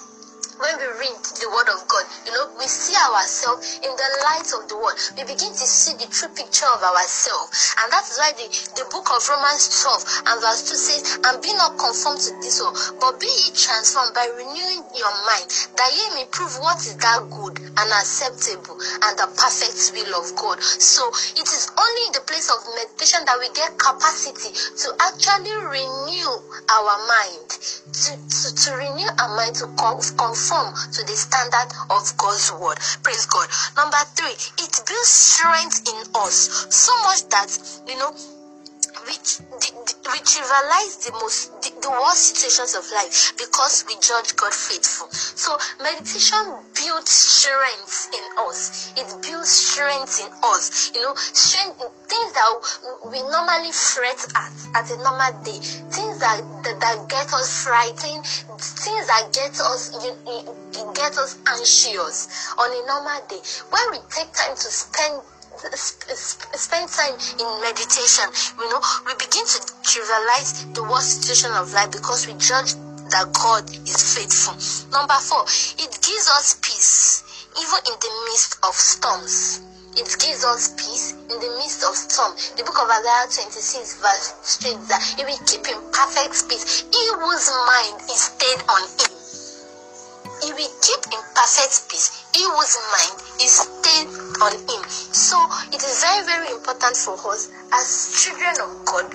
When 0.58 0.74
we 0.80 0.88
read 0.96 1.20
the 1.36 1.48
word 1.52 1.68
of 1.68 1.84
God, 1.88 2.04
you 2.24 2.32
know, 2.32 2.48
we 2.56 2.64
see 2.64 2.96
ourselves 2.96 3.76
in 3.84 3.92
the 3.92 4.08
light 4.24 4.48
of 4.56 4.68
the 4.68 4.76
word. 4.76 4.96
We 5.16 5.24
begin 5.28 5.52
to 5.52 5.66
see 5.68 5.92
the 6.00 6.08
true 6.08 6.32
picture 6.32 6.68
of 6.68 6.80
ourselves. 6.80 7.76
And 7.82 7.92
that 7.92 8.04
is 8.08 8.16
why 8.16 8.32
the, 8.32 8.48
the 8.80 8.86
book 8.88 9.08
of 9.12 9.20
Romans 9.28 9.68
12 9.84 10.32
and 10.32 10.36
verse 10.40 10.64
2 10.68 10.76
says, 10.76 11.02
And 11.28 11.42
be 11.44 11.52
not 11.54 11.76
conformed 11.76 12.24
to 12.24 12.32
this 12.40 12.60
world, 12.60 12.76
but 13.00 13.20
be 13.20 13.28
ye 13.28 13.52
transformed 13.52 14.16
by 14.16 14.24
renewing 14.32 14.80
your 14.96 15.14
mind, 15.28 15.48
that 15.76 15.90
ye 15.92 16.04
may 16.16 16.26
prove 16.32 16.56
what 16.64 16.80
is 16.80 16.96
that 17.04 17.20
good 17.28 17.60
and 17.60 17.88
acceptable 17.92 18.80
and 18.80 19.12
the 19.20 19.28
perfect 19.36 19.92
will 19.92 20.12
of 20.16 20.32
God. 20.40 20.60
So 20.62 21.04
it 21.36 21.46
is 21.46 21.68
only 21.76 22.02
in 22.08 22.12
the 22.16 22.24
place 22.24 22.48
of 22.48 22.64
meditation 22.72 23.24
that 23.28 23.36
we 23.36 23.52
get 23.52 23.76
capacity 23.76 24.56
to 24.56 24.88
actually 25.04 25.52
renew 25.68 26.32
our 26.72 26.94
mind, 27.04 27.48
to, 27.92 28.10
to, 28.16 28.46
to 28.56 28.68
renew 28.76 29.08
our 29.20 29.32
mind 29.36 29.54
to 29.60 29.68
conform 29.76 30.45
to 30.48 31.02
the 31.02 31.16
standard 31.16 31.74
of 31.90 32.16
God's 32.16 32.52
word. 32.52 32.78
Praise 33.02 33.26
God. 33.26 33.48
Number 33.76 33.98
three, 34.14 34.30
it 34.62 34.72
builds 34.86 35.08
strength 35.08 35.82
in 35.88 35.98
us 36.14 36.66
so 36.70 36.92
much 37.02 37.28
that 37.30 37.50
you 37.88 37.98
know 37.98 38.12
which 39.06 39.40
we 39.74 40.18
trivialize 40.22 41.04
the 41.06 41.12
most 41.12 41.50
the, 41.62 41.70
the 41.82 41.90
worst 41.90 42.34
situations 42.34 42.74
of 42.74 42.84
life 42.94 43.32
because 43.38 43.84
we 43.88 43.94
judge 44.00 44.36
God 44.36 44.52
faithful. 44.52 45.08
So 45.10 45.56
meditation 45.82 46.38
builds 46.74 47.10
strength 47.10 48.10
in 48.14 48.24
us. 48.46 48.92
It 48.96 49.08
builds 49.22 49.50
strength 49.50 50.20
in 50.22 50.30
us. 50.42 50.92
You 50.94 51.02
know, 51.02 51.14
strength 51.14 51.82
things 52.06 52.32
that 52.34 52.50
we 53.10 53.18
normally 53.30 53.72
fret 53.72 54.20
at 54.34 54.52
at 54.74 54.90
a 54.90 54.96
normal 55.02 55.32
day, 55.42 55.58
things 55.90 56.18
that 56.18 56.40
that, 56.62 56.78
that 56.80 57.08
get 57.08 57.32
us 57.32 57.64
frightened, 57.64 58.24
things 58.58 59.06
that 59.06 59.30
get 59.32 59.58
us 59.60 59.90
you, 60.04 60.14
you, 60.26 60.92
get 60.94 61.16
us 61.18 61.38
anxious 61.46 62.54
on 62.58 62.70
a 62.70 62.86
normal 62.86 63.20
day. 63.28 63.40
When 63.70 63.84
we 63.92 63.98
take 64.10 64.32
time 64.32 64.54
to 64.54 64.68
spend 64.70 65.22
spend 65.56 66.88
time 66.88 67.16
in 67.40 67.48
meditation, 67.62 68.28
you 68.58 68.68
know, 68.70 68.80
we 69.06 69.12
begin 69.14 69.44
to 69.46 69.58
trivialize 69.84 70.74
the 70.74 70.82
worst 70.84 71.22
situation 71.22 71.52
of 71.52 71.72
life 71.72 71.90
because 71.92 72.26
we 72.26 72.34
judge 72.34 72.74
that 73.10 73.30
God 73.32 73.64
is 73.86 73.96
faithful. 74.14 74.54
Number 74.90 75.16
four, 75.22 75.44
it 75.78 75.92
gives 76.02 76.26
us 76.28 76.58
peace 76.60 77.22
even 77.56 77.80
in 77.88 77.96
the 77.96 78.12
midst 78.28 78.58
of 78.64 78.74
storms. 78.74 79.62
It 79.96 80.12
gives 80.20 80.44
us 80.44 80.76
peace 80.76 81.16
in 81.32 81.40
the 81.40 81.50
midst 81.56 81.80
of 81.88 81.96
storm. 81.96 82.36
The 82.60 82.64
book 82.68 82.76
of 82.76 82.90
Isaiah 82.90 83.32
26 83.48 83.96
verse 84.04 84.28
states 84.44 84.84
that 84.92 85.00
if 85.16 85.24
will 85.24 85.40
keep 85.48 85.64
in 85.64 85.80
perfect 85.88 86.36
peace, 86.52 86.84
he 86.84 87.02
whose 87.16 87.48
mind 87.64 87.96
is 88.12 88.28
stayed 88.28 88.60
on 88.68 88.82
him. 89.00 89.12
If 90.44 90.52
we 90.52 90.68
keep 90.84 91.00
in 91.16 91.22
perfect 91.32 91.88
peace, 91.88 92.28
he 92.36 92.44
whose 92.44 92.76
mind 92.92 93.16
is 93.40 93.56
stayed 93.56 94.25
on 94.40 94.52
him. 94.52 94.82
So 94.88 95.36
it 95.72 95.82
is 95.82 96.00
very, 96.00 96.24
very 96.26 96.50
important 96.52 96.96
for 96.96 97.14
us 97.32 97.50
as 97.72 98.12
children 98.22 98.54
of 98.60 98.84
God 98.84 99.08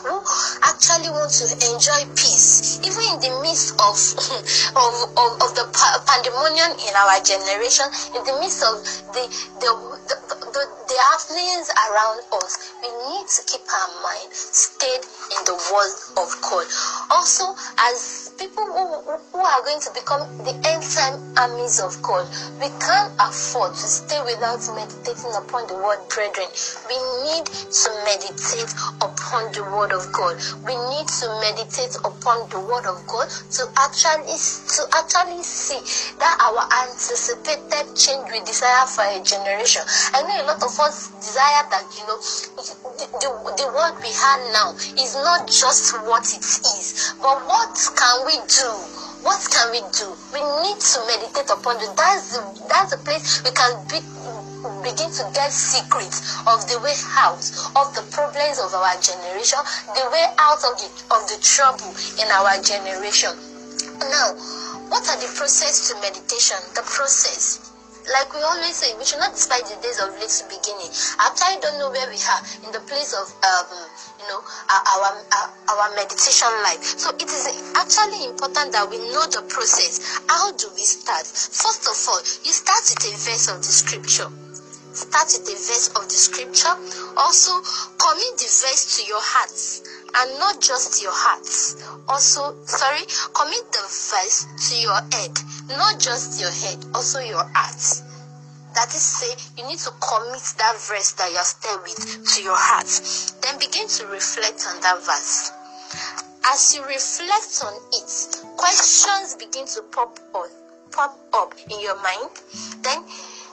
who 0.00 0.16
actually 0.64 1.12
want 1.12 1.28
to 1.28 1.44
enjoy 1.68 2.00
peace, 2.16 2.80
even 2.80 3.04
in 3.12 3.18
the 3.20 3.32
midst 3.44 3.76
of 3.76 3.92
of, 4.80 4.94
of, 5.12 5.30
of 5.44 5.50
the 5.52 5.66
pandemonium 6.08 6.72
in 6.72 6.92
our 6.96 7.20
generation, 7.20 7.84
in 8.16 8.24
the 8.24 8.32
midst 8.40 8.64
of 8.64 8.80
the 9.12 9.24
the, 9.60 9.70
the, 10.08 10.16
the, 10.56 10.62
the 10.88 10.96
happenings 11.10 11.68
around 11.90 12.20
us, 12.40 12.72
we 12.82 12.88
need 12.88 13.26
to 13.28 13.40
keep 13.44 13.60
our 13.68 13.90
mind 14.02 14.32
stayed 14.32 15.04
in 15.36 15.40
the 15.44 15.56
word 15.68 15.94
of 16.16 16.28
God. 16.42 16.66
Also, 17.10 17.54
as 17.78 18.29
people 18.40 18.64
who, 18.64 19.20
who 19.36 19.40
are 19.44 19.62
going 19.68 19.80
to 19.84 19.92
become 19.92 20.24
the 20.48 20.56
end 20.64 20.80
time 20.80 21.20
armies 21.36 21.76
of 21.76 21.92
God, 22.00 22.24
we 22.56 22.72
can't 22.80 23.12
afford 23.20 23.76
to 23.76 23.84
stay 23.84 24.16
without 24.24 24.64
meditating 24.72 25.36
upon 25.36 25.68
the 25.68 25.76
word, 25.76 26.00
brethren. 26.08 26.48
We 26.88 26.96
need 27.28 27.44
to 27.44 27.88
meditate 28.08 28.72
upon 29.04 29.52
the 29.52 29.60
word 29.76 29.92
of 29.92 30.08
God. 30.16 30.40
We 30.64 30.72
need 30.88 31.04
to 31.20 31.26
meditate 31.44 32.00
upon 32.00 32.48
the 32.48 32.64
word 32.64 32.88
of 32.88 33.04
God 33.04 33.28
to 33.28 33.68
actually 33.76 34.32
to 34.32 34.82
actually 34.96 35.44
see 35.44 35.84
that 36.16 36.34
our 36.40 36.64
anticipated 36.88 37.92
change 37.92 38.24
we 38.32 38.40
desire 38.48 38.88
for 38.88 39.04
a 39.04 39.20
generation. 39.20 39.84
I 40.16 40.24
know 40.24 40.36
a 40.40 40.44
lot 40.48 40.64
of 40.64 40.72
us 40.80 41.12
desire 41.20 41.68
that 41.68 41.84
you 41.92 42.08
know 42.08 42.16
the, 42.16 43.04
the, 43.20 43.30
the 43.60 43.68
world 43.68 44.00
we 44.00 44.12
have 44.16 44.40
now 44.56 44.72
is 44.96 45.12
not 45.12 45.44
just 45.44 45.92
what 46.08 46.24
it 46.32 46.40
is, 46.40 47.12
but 47.20 47.36
what 47.44 47.76
can 47.96 48.24
we 48.24 48.29
we 48.30 48.38
do? 48.46 48.70
What 49.26 49.42
can 49.50 49.74
we 49.74 49.82
do? 49.90 50.06
We 50.30 50.38
need 50.62 50.78
to 50.78 50.98
meditate 51.10 51.50
upon 51.50 51.82
it. 51.82 51.90
That's 51.98 52.38
the, 52.38 52.40
that's 52.70 52.94
the 52.94 53.02
place 53.02 53.42
we 53.42 53.50
can 53.50 53.74
be, 53.90 53.98
begin 54.86 55.10
to 55.18 55.24
get 55.34 55.50
secrets 55.50 56.38
of 56.46 56.62
the 56.70 56.78
way 56.78 56.94
out 57.18 57.42
of 57.74 57.90
the 57.98 58.06
problems 58.14 58.62
of 58.62 58.70
our 58.70 58.94
generation, 59.02 59.58
the 59.98 60.06
way 60.14 60.30
out 60.38 60.62
of 60.62 60.78
the 60.78 60.88
of 61.10 61.26
the 61.26 61.38
trouble 61.42 61.90
in 62.22 62.30
our 62.30 62.54
generation. 62.62 63.34
Now, 63.98 64.38
what 64.94 65.02
are 65.10 65.18
the 65.18 65.30
process 65.34 65.90
to 65.90 65.98
meditation? 65.98 66.56
The 66.78 66.86
process 66.86 67.69
like 68.12 68.32
we 68.34 68.42
always 68.42 68.74
say, 68.74 68.90
we 68.98 69.04
should 69.04 69.22
not 69.22 69.32
despise 69.32 69.66
the 69.70 69.78
days 69.82 70.02
of 70.02 70.10
little 70.18 70.46
beginning. 70.50 70.90
After 71.22 71.44
I 71.46 71.58
don't 71.62 71.78
know 71.78 71.90
where 71.90 72.08
we 72.10 72.18
are 72.18 72.42
in 72.66 72.70
the 72.74 72.82
place 72.90 73.14
of 73.14 73.26
um, 73.42 73.68
you 74.18 74.26
know 74.26 74.40
our, 74.42 75.10
our 75.14 75.46
our 75.70 75.86
meditation 75.94 76.50
life. 76.66 76.82
So 76.82 77.14
it 77.14 77.30
is 77.30 77.46
actually 77.78 78.26
important 78.26 78.72
that 78.74 78.86
we 78.90 78.98
know 79.14 79.26
the 79.30 79.46
process. 79.48 80.22
How 80.26 80.50
do 80.52 80.66
we 80.74 80.84
start? 80.84 81.26
First 81.26 81.86
of 81.86 81.96
all, 82.10 82.20
you 82.42 82.52
start 82.52 82.82
with 82.90 83.04
a 83.06 83.14
verse 83.14 83.46
of 83.48 83.58
the 83.62 83.72
scripture. 83.72 84.30
Start 84.90 85.30
with 85.30 85.46
a 85.46 85.54
verse 85.54 85.88
of 85.94 86.02
the 86.10 86.18
scripture. 86.18 86.74
Also, 87.16 87.62
commit 87.94 88.34
the 88.42 88.50
verse 88.50 88.98
to 88.98 89.06
your 89.06 89.22
hearts 89.22 89.82
and 90.16 90.38
not 90.38 90.60
just 90.60 91.02
your 91.02 91.12
heart. 91.14 91.46
Also, 92.08 92.54
sorry, 92.64 93.04
commit 93.34 93.64
the 93.72 93.84
verse 93.86 94.46
to 94.68 94.74
your 94.76 95.00
head, 95.12 95.34
not 95.76 96.00
just 96.00 96.40
your 96.40 96.50
head, 96.50 96.78
also 96.94 97.20
your 97.20 97.44
heart. 97.54 97.80
That 98.74 98.94
is 98.94 99.02
say, 99.02 99.34
you 99.58 99.66
need 99.66 99.78
to 99.80 99.90
commit 99.98 100.42
that 100.58 100.76
verse 100.78 101.12
that 101.18 101.30
you're 101.32 101.42
staying 101.42 101.82
with 101.82 102.26
to 102.26 102.42
your 102.42 102.56
heart. 102.56 102.90
Then 103.42 103.58
begin 103.58 103.88
to 103.88 104.06
reflect 104.06 104.64
on 104.68 104.80
that 104.80 104.98
verse. 105.02 105.52
As 106.46 106.74
you 106.74 106.82
reflect 106.86 107.62
on 107.66 107.74
it, 107.92 108.10
questions 108.56 109.34
begin 109.34 109.66
to 109.66 109.82
pop 109.90 110.18
up, 110.34 110.50
pop 110.92 111.18
up 111.34 111.54
in 111.70 111.80
your 111.80 112.00
mind. 112.02 112.30
Then 112.82 113.04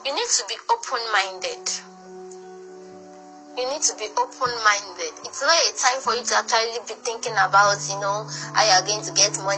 you 0.06 0.14
need 0.14 0.30
to 0.38 0.44
be 0.48 0.56
open-minded 0.70 1.66
you 3.58 3.66
need 3.66 3.82
to 3.82 3.96
be 3.98 4.06
open-minded. 4.18 5.14
It's 5.26 5.42
not 5.42 5.58
a 5.58 5.74
time 5.74 6.00
for 6.00 6.14
you 6.14 6.24
to 6.24 6.36
actually 6.38 6.78
be 6.88 6.94
thinking 7.02 7.34
about, 7.34 7.82
you 7.90 8.00
know, 8.00 8.30
how 8.54 8.64
you 8.64 8.72
are 8.72 8.86
going 8.86 9.02
to 9.02 9.12
get 9.14 9.34
money, 9.42 9.58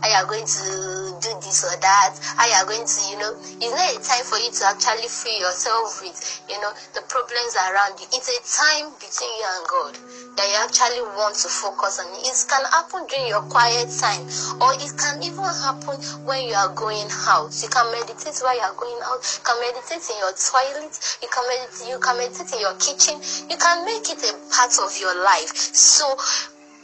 how 0.00 0.08
you 0.08 0.16
are 0.16 0.24
going 0.24 0.46
to 0.46 1.05
this 1.46 1.62
or 1.62 1.78
that, 1.78 2.18
how 2.34 2.46
you 2.50 2.56
are 2.58 2.66
going 2.66 2.82
to, 2.82 2.98
you 3.06 3.18
know, 3.22 3.32
it's 3.62 3.70
not 3.70 3.86
a 3.94 3.98
time 4.02 4.26
for 4.26 4.42
you 4.42 4.50
to 4.50 4.62
actually 4.66 5.06
fill 5.06 5.38
yourself 5.38 6.02
with, 6.02 6.18
you 6.50 6.58
know, 6.58 6.74
the 6.98 7.02
problems 7.06 7.54
around 7.54 7.94
you. 8.02 8.10
It's 8.10 8.26
a 8.26 8.40
time 8.42 8.90
between 8.98 9.30
you 9.38 9.46
and 9.46 9.62
God 9.70 9.94
that 10.34 10.46
you 10.50 10.58
actually 10.66 11.02
want 11.14 11.38
to 11.38 11.48
focus 11.48 12.02
on. 12.02 12.10
It 12.26 12.34
can 12.50 12.66
happen 12.74 13.06
during 13.06 13.30
your 13.30 13.46
quiet 13.46 13.88
time, 13.94 14.26
or 14.58 14.74
it 14.82 14.90
can 14.98 15.22
even 15.22 15.46
happen 15.62 15.96
when 16.26 16.50
you 16.50 16.58
are 16.58 16.74
going 16.74 17.06
out. 17.30 17.54
You 17.62 17.70
can 17.70 17.86
meditate 17.94 18.42
while 18.42 18.58
you 18.58 18.66
are 18.66 18.74
going 18.74 18.98
out. 19.06 19.22
You 19.22 19.42
can 19.46 19.56
meditate 19.62 20.04
in 20.10 20.18
your 20.18 20.34
toilet. 20.34 20.92
You 21.22 21.30
can 21.30 21.44
meditate. 21.46 21.86
You 21.86 21.98
can 22.02 22.14
meditate 22.18 22.50
in 22.52 22.60
your 22.60 22.74
kitchen 22.82 23.22
you 23.50 23.56
can 23.56 23.84
make 23.84 24.08
it 24.10 24.22
a 24.24 24.32
part 24.50 24.72
of 24.82 24.90
your 24.98 25.14
life. 25.22 25.54
So 25.54 26.08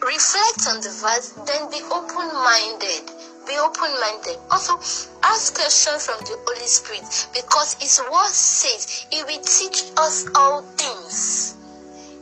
reflect 0.03 0.67
on 0.69 0.81
the 0.81 0.93
verse, 1.01 1.33
then 1.47 1.71
be 1.71 1.81
open 1.91 2.29
minded. 2.35 3.11
Be 3.47 3.59
open 3.59 3.91
minded. 3.99 4.39
Also, 4.51 4.79
ask 5.23 5.55
questions 5.55 6.07
from 6.07 6.19
the 6.21 6.39
Holy 6.47 6.67
Spirit 6.67 7.29
because 7.35 7.75
His 7.75 8.01
word 8.11 8.29
says 8.31 9.07
He 9.11 9.23
will 9.25 9.43
teach 9.43 9.91
us 9.97 10.27
all 10.35 10.63
things. 10.79 11.57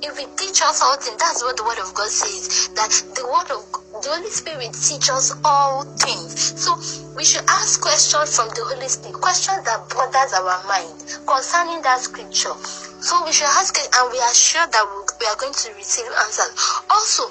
If 0.02 0.16
we 0.16 0.24
teach 0.36 0.62
us 0.62 0.80
all 0.80 0.96
things, 0.96 1.16
that's 1.18 1.42
what 1.42 1.58
the 1.58 1.64
word 1.64 1.78
of 1.78 1.92
God 1.92 2.08
says. 2.08 2.68
That 2.72 2.88
the 3.14 3.24
word 3.28 3.52
of 3.52 3.68
the 4.02 4.08
Holy 4.08 4.30
Spirit 4.30 4.72
teach 4.72 5.10
us 5.10 5.36
all 5.44 5.84
things. 6.00 6.56
So 6.56 6.80
we 7.14 7.24
should 7.24 7.44
ask 7.48 7.82
questions 7.82 8.34
from 8.34 8.48
the 8.48 8.64
Holy 8.64 8.88
Spirit, 8.88 9.20
questions 9.20 9.60
that 9.68 9.88
bothers 9.92 10.32
our 10.32 10.64
mind 10.64 11.04
concerning 11.28 11.82
that 11.82 12.00
scripture. 12.00 12.56
So 13.04 13.24
we 13.26 13.32
should 13.32 13.52
ask 13.60 13.76
it, 13.76 13.88
and 13.92 14.10
we 14.10 14.18
are 14.20 14.34
sure 14.34 14.66
that 14.66 14.84
we 15.20 15.26
are 15.26 15.36
going 15.36 15.52
to 15.52 15.68
receive 15.76 16.08
answers. 16.24 16.52
Also, 16.88 17.28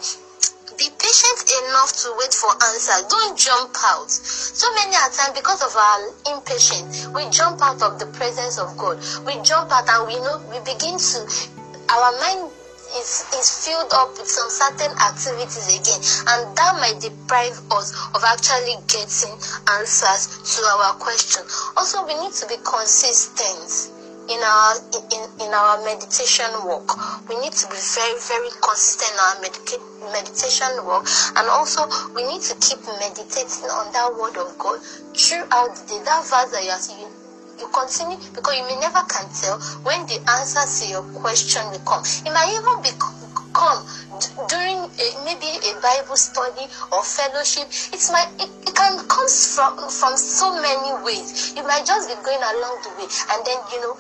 be 0.80 0.88
patient 0.96 1.44
enough 1.68 1.92
to 1.92 2.08
wait 2.16 2.32
for 2.32 2.48
answers. 2.72 3.04
Don't 3.12 3.38
jump 3.38 3.76
out. 3.84 4.10
So 4.10 4.64
many 4.80 4.96
a 4.96 5.12
time, 5.12 5.36
because 5.36 5.60
of 5.60 5.76
our 5.76 6.00
impatience, 6.32 7.06
we 7.12 7.28
jump 7.30 7.60
out 7.62 7.84
of 7.84 8.00
the 8.00 8.08
presence 8.16 8.58
of 8.58 8.72
God. 8.80 8.96
We 9.28 9.36
jump 9.44 9.76
out 9.76 9.92
and 9.92 10.08
we 10.08 10.16
know 10.24 10.40
we 10.48 10.64
begin 10.64 10.96
to, 10.96 11.20
our 11.92 12.16
mind 12.24 12.48
is, 12.96 13.28
is 13.36 13.68
filled 13.68 13.92
up 13.92 14.16
with 14.16 14.32
some 14.32 14.48
certain 14.48 14.96
activities 15.04 15.68
again, 15.68 16.00
and 16.32 16.56
that 16.56 16.80
might 16.80 17.04
deprive 17.04 17.60
us 17.76 17.92
of 18.16 18.24
actually 18.24 18.80
getting 18.88 19.36
answers 19.76 20.40
to 20.56 20.64
our 20.64 20.96
question. 20.96 21.44
Also, 21.76 22.08
we 22.08 22.16
need 22.24 22.32
to 22.32 22.48
be 22.48 22.56
consistent 22.64 23.99
in 24.30 24.40
our 24.46 24.78
in, 25.10 25.22
in 25.42 25.52
our 25.54 25.82
meditation 25.84 26.50
work. 26.66 26.86
We 27.28 27.36
need 27.42 27.54
to 27.54 27.66
be 27.68 27.78
very 27.98 28.18
very 28.30 28.54
consistent 28.62 29.10
in 29.10 29.20
our 29.20 29.36
meditation 30.14 30.70
work. 30.86 31.10
And 31.36 31.50
also 31.50 31.90
we 32.14 32.24
need 32.24 32.42
to 32.46 32.56
keep 32.62 32.80
meditating 33.02 33.70
on 33.74 33.92
that 33.94 34.14
word 34.14 34.38
of 34.38 34.58
god 34.58 34.80
throughout 35.18 35.76
the 35.76 35.84
day. 35.90 36.02
That 36.06 36.22
verse 36.30 36.54
that 36.54 36.62
you 36.64 36.70
are 36.70 36.86
you, 36.94 37.10
you 37.60 37.68
continue 37.74 38.18
because 38.34 38.56
you 38.56 38.64
may 38.70 38.78
never 38.80 39.02
can 39.10 39.26
tell 39.34 39.60
when 39.84 40.06
the 40.06 40.22
answer 40.38 40.64
to 40.64 40.84
your 40.90 41.04
question 41.18 41.66
will 41.74 41.84
come. 41.84 42.06
It 42.06 42.32
might 42.32 42.54
even 42.54 42.78
be 42.86 42.94
come 43.54 43.82
during 44.48 44.78
a, 44.78 45.06
maybe 45.26 45.50
a 45.68 45.74
bible 45.82 46.16
study 46.16 46.70
or 46.94 47.04
fellowship. 47.04 47.66
It 47.92 48.02
might 48.14 48.30
it, 48.40 48.50
it 48.70 48.76
can 48.78 48.94
come 49.10 49.28
from 49.28 49.90
from 49.90 50.14
so 50.18 50.54
many 50.54 51.04
ways. 51.04 51.54
You 51.58 51.64
might 51.64 51.86
just 51.86 52.08
be 52.08 52.16
going 52.22 52.40
along 52.40 52.78
the 52.86 52.92
way 53.02 53.10
and 53.34 53.40
then 53.46 53.58
you 53.74 53.82
know 53.82 53.98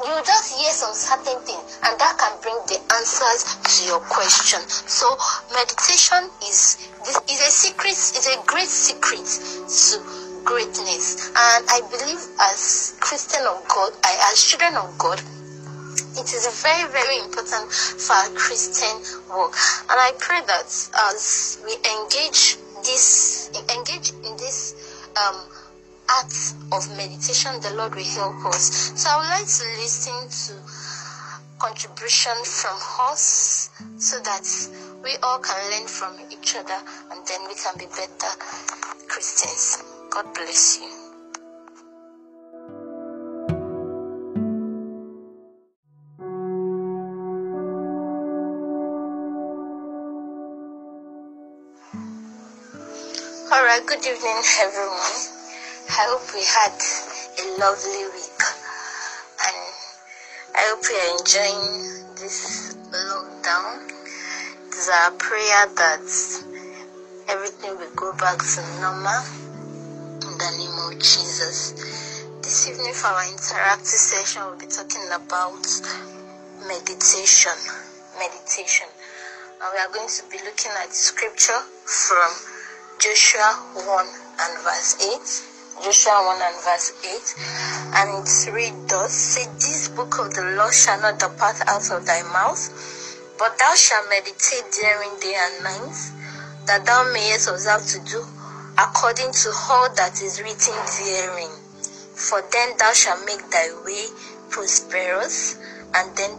you 0.00 0.22
just 0.24 0.58
hear 0.58 0.72
some 0.72 0.94
certain 0.94 1.38
thing 1.44 1.60
and 1.84 1.94
that 2.00 2.16
can 2.18 2.34
bring 2.40 2.56
the 2.66 2.78
answers 2.96 3.44
to 3.62 3.86
your 3.86 4.00
question. 4.00 4.60
So 4.68 5.06
meditation 5.52 6.30
is 6.42 6.88
is 7.28 7.40
a 7.40 7.50
secret 7.52 7.92
is 7.92 8.26
a 8.26 8.36
great 8.46 8.68
secret 8.68 9.26
to 9.26 9.94
greatness. 10.44 11.30
And 11.36 11.62
i 11.70 11.80
believe 11.90 12.22
as 12.50 12.96
christian 13.00 13.42
of 13.46 13.62
god 13.68 13.92
as 14.02 14.42
children 14.42 14.74
of 14.76 14.90
god 14.98 15.20
it 16.18 16.28
is 16.28 16.44
very 16.62 16.90
very 16.90 17.18
important 17.20 17.70
for 17.72 18.14
our 18.14 18.30
christian 18.34 18.96
work. 19.30 19.54
And 19.90 19.98
i 20.00 20.12
pray 20.18 20.40
that 20.46 20.66
as 21.12 21.62
we 21.64 21.74
engage 21.78 22.56
this 22.82 23.50
engage 23.70 24.10
in 24.26 24.36
this 24.36 24.74
um, 25.14 25.36
acts 26.20 26.54
of 26.72 26.88
meditation, 26.96 27.60
the 27.60 27.72
Lord 27.74 27.94
will 27.94 28.04
help 28.04 28.44
us. 28.46 28.92
So 29.00 29.08
I 29.10 29.16
would 29.18 29.28
like 29.28 29.48
to 29.48 29.64
listen 29.80 30.28
to 30.28 30.52
contribution 31.58 32.34
from 32.44 32.76
us 33.00 33.70
so 33.96 34.18
that 34.20 34.44
we 35.02 35.16
all 35.22 35.38
can 35.38 35.70
learn 35.70 35.86
from 35.86 36.18
each 36.30 36.56
other 36.56 36.78
and 37.10 37.26
then 37.26 37.40
we 37.48 37.54
can 37.54 37.78
be 37.78 37.86
better 37.86 38.32
Christians. 39.08 39.82
God 40.10 40.26
bless 40.34 40.80
you. 40.80 40.88
All 53.52 53.62
right, 53.64 53.82
good 53.86 53.98
evening, 53.98 54.42
everyone. 54.60 55.41
I 55.88 56.06
hope 56.08 56.22
we 56.32 56.44
had 56.46 56.78
a 57.42 57.58
lovely 57.58 58.04
week 58.14 58.42
and 59.42 59.58
I 60.54 60.62
hope 60.70 60.84
you 60.86 60.94
are 60.94 61.18
enjoying 61.18 62.14
this 62.14 62.74
lockdown. 62.94 63.90
It 64.68 64.74
is 64.78 64.88
our 64.88 65.10
prayer 65.18 65.66
that 65.74 66.06
everything 67.28 67.76
will 67.76 67.94
go 67.96 68.12
back 68.16 68.38
to 68.38 68.60
normal 68.80 69.22
in 70.22 70.38
the 70.38 70.50
name 70.56 70.78
of 70.86 70.98
Jesus. 71.02 71.74
This 72.42 72.68
evening 72.68 72.94
for 72.94 73.08
our 73.08 73.24
interactive 73.24 73.98
session 73.98 74.42
we'll 74.46 74.58
be 74.58 74.66
talking 74.66 75.06
about 75.10 75.66
meditation. 76.66 77.58
Meditation. 78.18 78.86
And 79.60 79.68
we 79.74 79.78
are 79.82 79.92
going 79.92 80.08
to 80.08 80.22
be 80.30 80.38
looking 80.44 80.72
at 80.78 80.94
scripture 80.94 81.60
from 81.84 82.30
Joshua 82.98 83.50
1 83.74 84.06
and 84.40 84.62
verse 84.62 84.96
8 85.44 85.51
Joshua 85.80 86.20
1 86.26 86.42
and 86.42 86.64
verse 86.64 86.92
8. 87.00 87.34
And 87.96 88.28
it 88.28 88.52
reads 88.52 88.90
thus 88.90 89.12
Say, 89.12 89.46
This 89.54 89.88
book 89.88 90.18
of 90.18 90.34
the 90.34 90.42
law 90.56 90.70
shall 90.70 91.00
not 91.00 91.18
depart 91.18 91.56
out 91.66 91.90
of 91.90 92.04
thy 92.04 92.22
mouth, 92.32 92.60
but 93.38 93.58
thou 93.58 93.74
shalt 93.74 94.06
meditate 94.10 94.68
therein 94.80 95.18
day 95.20 95.34
and 95.34 95.64
night, 95.64 95.96
that 96.66 96.84
thou 96.84 97.10
mayest 97.12 97.48
observe 97.48 97.86
to 97.86 97.98
do 98.10 98.22
according 98.78 99.32
to 99.32 99.50
all 99.70 99.88
that 99.94 100.20
is 100.22 100.40
written 100.40 100.74
therein. 101.00 101.50
For 102.14 102.42
then 102.52 102.76
thou 102.78 102.92
shalt 102.92 103.24
make 103.26 103.42
thy 103.50 103.68
way 103.84 104.06
prosperous, 104.50 105.56
and 105.94 106.16
then 106.16 106.38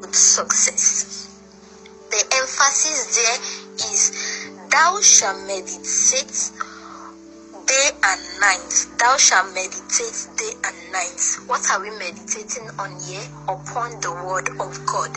with 0.00 0.14
success. 0.14 1.28
The 2.10 2.24
emphasis 2.36 3.16
there 3.16 3.38
is 3.92 4.12
thou 4.70 5.00
shalt 5.00 5.46
meditate 5.46 6.52
day 7.66 7.90
and 8.04 8.22
night. 8.40 8.72
Thou 8.98 9.16
shalt 9.16 9.54
meditate 9.54 10.28
day 10.36 10.52
and 10.64 10.78
night. 10.92 11.20
What 11.46 11.64
are 11.70 11.80
we 11.80 11.90
meditating 11.98 12.68
on 12.78 12.92
here? 13.00 13.24
Upon 13.48 14.00
the 14.00 14.12
word 14.12 14.48
of 14.60 14.72
God. 14.86 15.10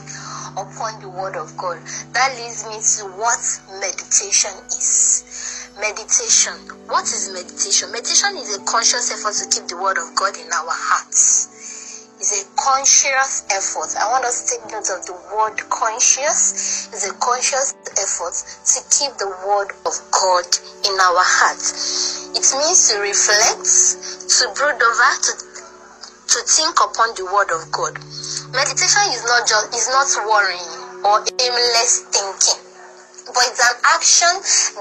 Upon 0.57 1.01
the 1.01 1.09
word 1.09 1.35
of 1.35 1.55
God. 1.57 1.79
That 2.13 2.35
leads 2.37 2.65
me 2.65 2.79
to 2.79 3.17
what 3.17 3.39
meditation 3.79 4.51
is. 4.69 5.71
Meditation. 5.79 6.55
What 6.87 7.05
is 7.05 7.29
meditation? 7.33 7.91
Meditation 7.91 8.37
is 8.37 8.57
a 8.57 8.63
conscious 8.65 9.11
effort 9.11 9.35
to 9.43 9.45
keep 9.49 9.67
the 9.69 9.77
word 9.77 9.97
of 9.97 10.15
God 10.15 10.35
in 10.37 10.47
our 10.51 10.71
hearts 10.71 11.56
is 12.19 12.33
a 12.33 12.43
conscious 12.57 13.45
effort. 13.53 13.93
I 13.93 14.09
want 14.09 14.25
us 14.25 14.41
to 14.41 14.57
take 14.57 14.65
note 14.73 14.89
of 14.89 15.05
the 15.05 15.13
word 15.37 15.61
conscious. 15.69 16.89
It's 16.89 17.05
a 17.05 17.13
conscious 17.21 17.77
effort 17.93 18.33
to 18.33 18.77
keep 18.89 19.13
the 19.21 19.29
word 19.45 19.69
of 19.85 19.93
God 20.09 20.45
in 20.81 20.97
our 20.97 21.21
hearts. 21.21 22.33
It 22.33 22.45
means 22.57 22.89
to 22.89 22.97
reflect, 22.97 23.69
to 24.33 24.43
brood 24.57 24.81
over, 24.81 25.11
to, 25.29 25.31
to 26.25 26.39
think 26.49 26.73
upon 26.81 27.13
the 27.13 27.29
word 27.29 27.53
of 27.53 27.69
God. 27.69 27.93
Meditation 28.49 29.05
is 29.13 29.21
not 29.29 29.45
just 29.45 29.69
is 29.77 29.87
not 29.93 30.09
worrying 30.25 30.73
or 31.05 31.21
aimless 31.21 32.01
thinking, 32.09 32.61
but 33.29 33.45
it's 33.45 33.61
an 33.61 33.77
action 33.93 34.33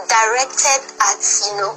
directed 0.09 0.81
at 1.05 1.21
you 1.21 1.55
know 1.61 1.73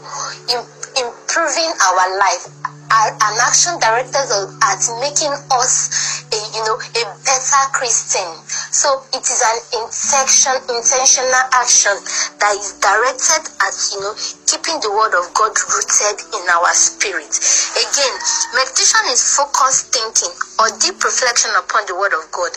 improving 0.95 1.71
our 1.83 2.05
life 2.15 2.47
an 2.89 3.37
action 3.37 3.77
directed 3.77 4.25
at 4.65 4.81
making 4.97 5.29
us 5.53 6.25
a 6.33 6.39
you 6.57 6.61
know 6.65 6.77
a 6.77 7.03
better 7.21 7.63
Christian. 7.73 8.25
So 8.73 9.05
it 9.13 9.21
is 9.21 9.41
an 9.45 9.85
intention 9.85 10.57
intentional 10.73 11.45
action 11.53 11.93
that 12.41 12.53
is 12.57 12.73
directed 12.81 13.45
at 13.61 13.73
you 13.93 14.01
know 14.01 14.13
keeping 14.49 14.81
the 14.81 14.89
word 14.89 15.13
of 15.13 15.29
God 15.37 15.53
rooted 15.69 16.17
in 16.33 16.43
our 16.49 16.73
spirit. 16.73 17.29
Again, 17.77 18.13
meditation 18.57 19.05
is 19.13 19.21
focused 19.37 19.93
thinking 19.93 20.33
or 20.57 20.73
deep 20.81 20.97
reflection 20.97 21.53
upon 21.61 21.85
the 21.85 21.93
word 21.93 22.13
of 22.17 22.25
God 22.33 22.51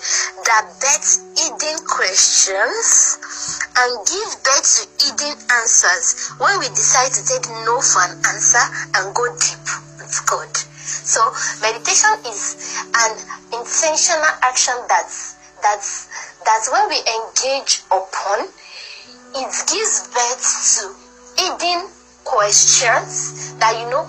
that 0.48 0.64
bets 0.80 1.20
hidden 1.36 1.76
questions 1.84 3.20
and 3.76 3.90
give 4.08 4.30
birth 4.40 4.64
to 4.64 4.82
hidden 4.96 5.36
answers 5.60 6.32
when 6.40 6.56
we 6.58 6.68
decide 6.72 7.12
to 7.12 7.20
take 7.20 7.46
no 7.68 7.80
for 7.84 8.00
an 8.08 8.16
answer 8.24 8.64
and 8.96 9.12
go 9.12 9.28
deep 9.36 9.91
with 10.12 10.28
God. 10.28 10.52
So 10.84 11.20
meditation 11.64 12.12
is 12.28 12.84
an 12.92 13.16
intentional 13.52 14.32
action 14.44 14.76
that's 14.88 15.40
that's 15.62 16.08
that's 16.44 16.68
when 16.70 16.88
we 16.88 16.98
engage 17.00 17.80
upon 17.90 18.44
it 19.34 19.50
gives 19.64 20.08
birth 20.12 20.44
to 20.76 20.84
hidden 21.40 21.88
questions 22.24 23.54
that 23.58 23.74
you 23.80 23.88
know 23.90 24.04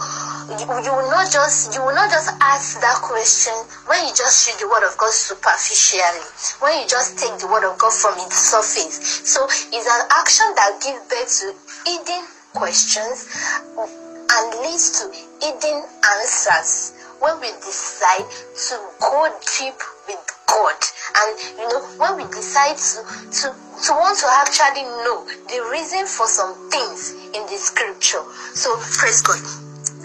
you, 0.51 0.65
you 0.83 0.91
will 0.91 1.09
not 1.09 1.31
just 1.31 1.73
you 1.73 1.81
will 1.81 1.95
not 1.95 2.11
just 2.11 2.29
ask 2.41 2.81
that 2.81 2.99
question 3.01 3.53
when 3.87 4.05
you 4.05 4.11
just 4.13 4.45
read 4.47 4.59
the 4.59 4.67
word 4.67 4.85
of 4.85 4.97
God 4.97 5.11
superficially 5.11 6.25
when 6.59 6.81
you 6.81 6.87
just 6.87 7.17
take 7.17 7.39
the 7.39 7.47
word 7.47 7.63
of 7.63 7.77
God 7.79 7.93
from 7.93 8.13
its 8.19 8.37
surface 8.37 8.99
so 9.25 9.45
it's 9.45 9.87
an 9.87 10.03
action 10.11 10.45
that 10.55 10.77
gives 10.83 11.01
birth 11.09 11.31
to 11.39 11.89
hidden 11.89 12.27
questions 12.53 14.02
and 14.29 14.45
leads 14.61 14.99
to 14.99 15.11
hidden 15.41 15.83
answers 16.03 16.93
when 17.19 17.39
we 17.39 17.47
decide 17.63 18.25
to 18.69 18.75
go 18.99 19.29
deep 19.59 19.77
with 20.07 20.23
God. 20.47 20.79
And 21.15 21.29
you 21.59 21.67
know 21.69 21.81
when 21.97 22.17
we 22.17 22.23
decide 22.31 22.77
to 22.77 22.99
to 23.41 23.45
to 23.53 23.91
want 23.93 24.17
to 24.19 24.27
actually 24.29 24.83
know 25.03 25.25
the 25.47 25.59
reason 25.71 26.05
for 26.07 26.27
some 26.27 26.55
things 26.69 27.11
in 27.33 27.43
the 27.47 27.57
scripture. 27.57 28.23
So 28.55 28.77
praise 28.97 29.21
God. 29.21 29.39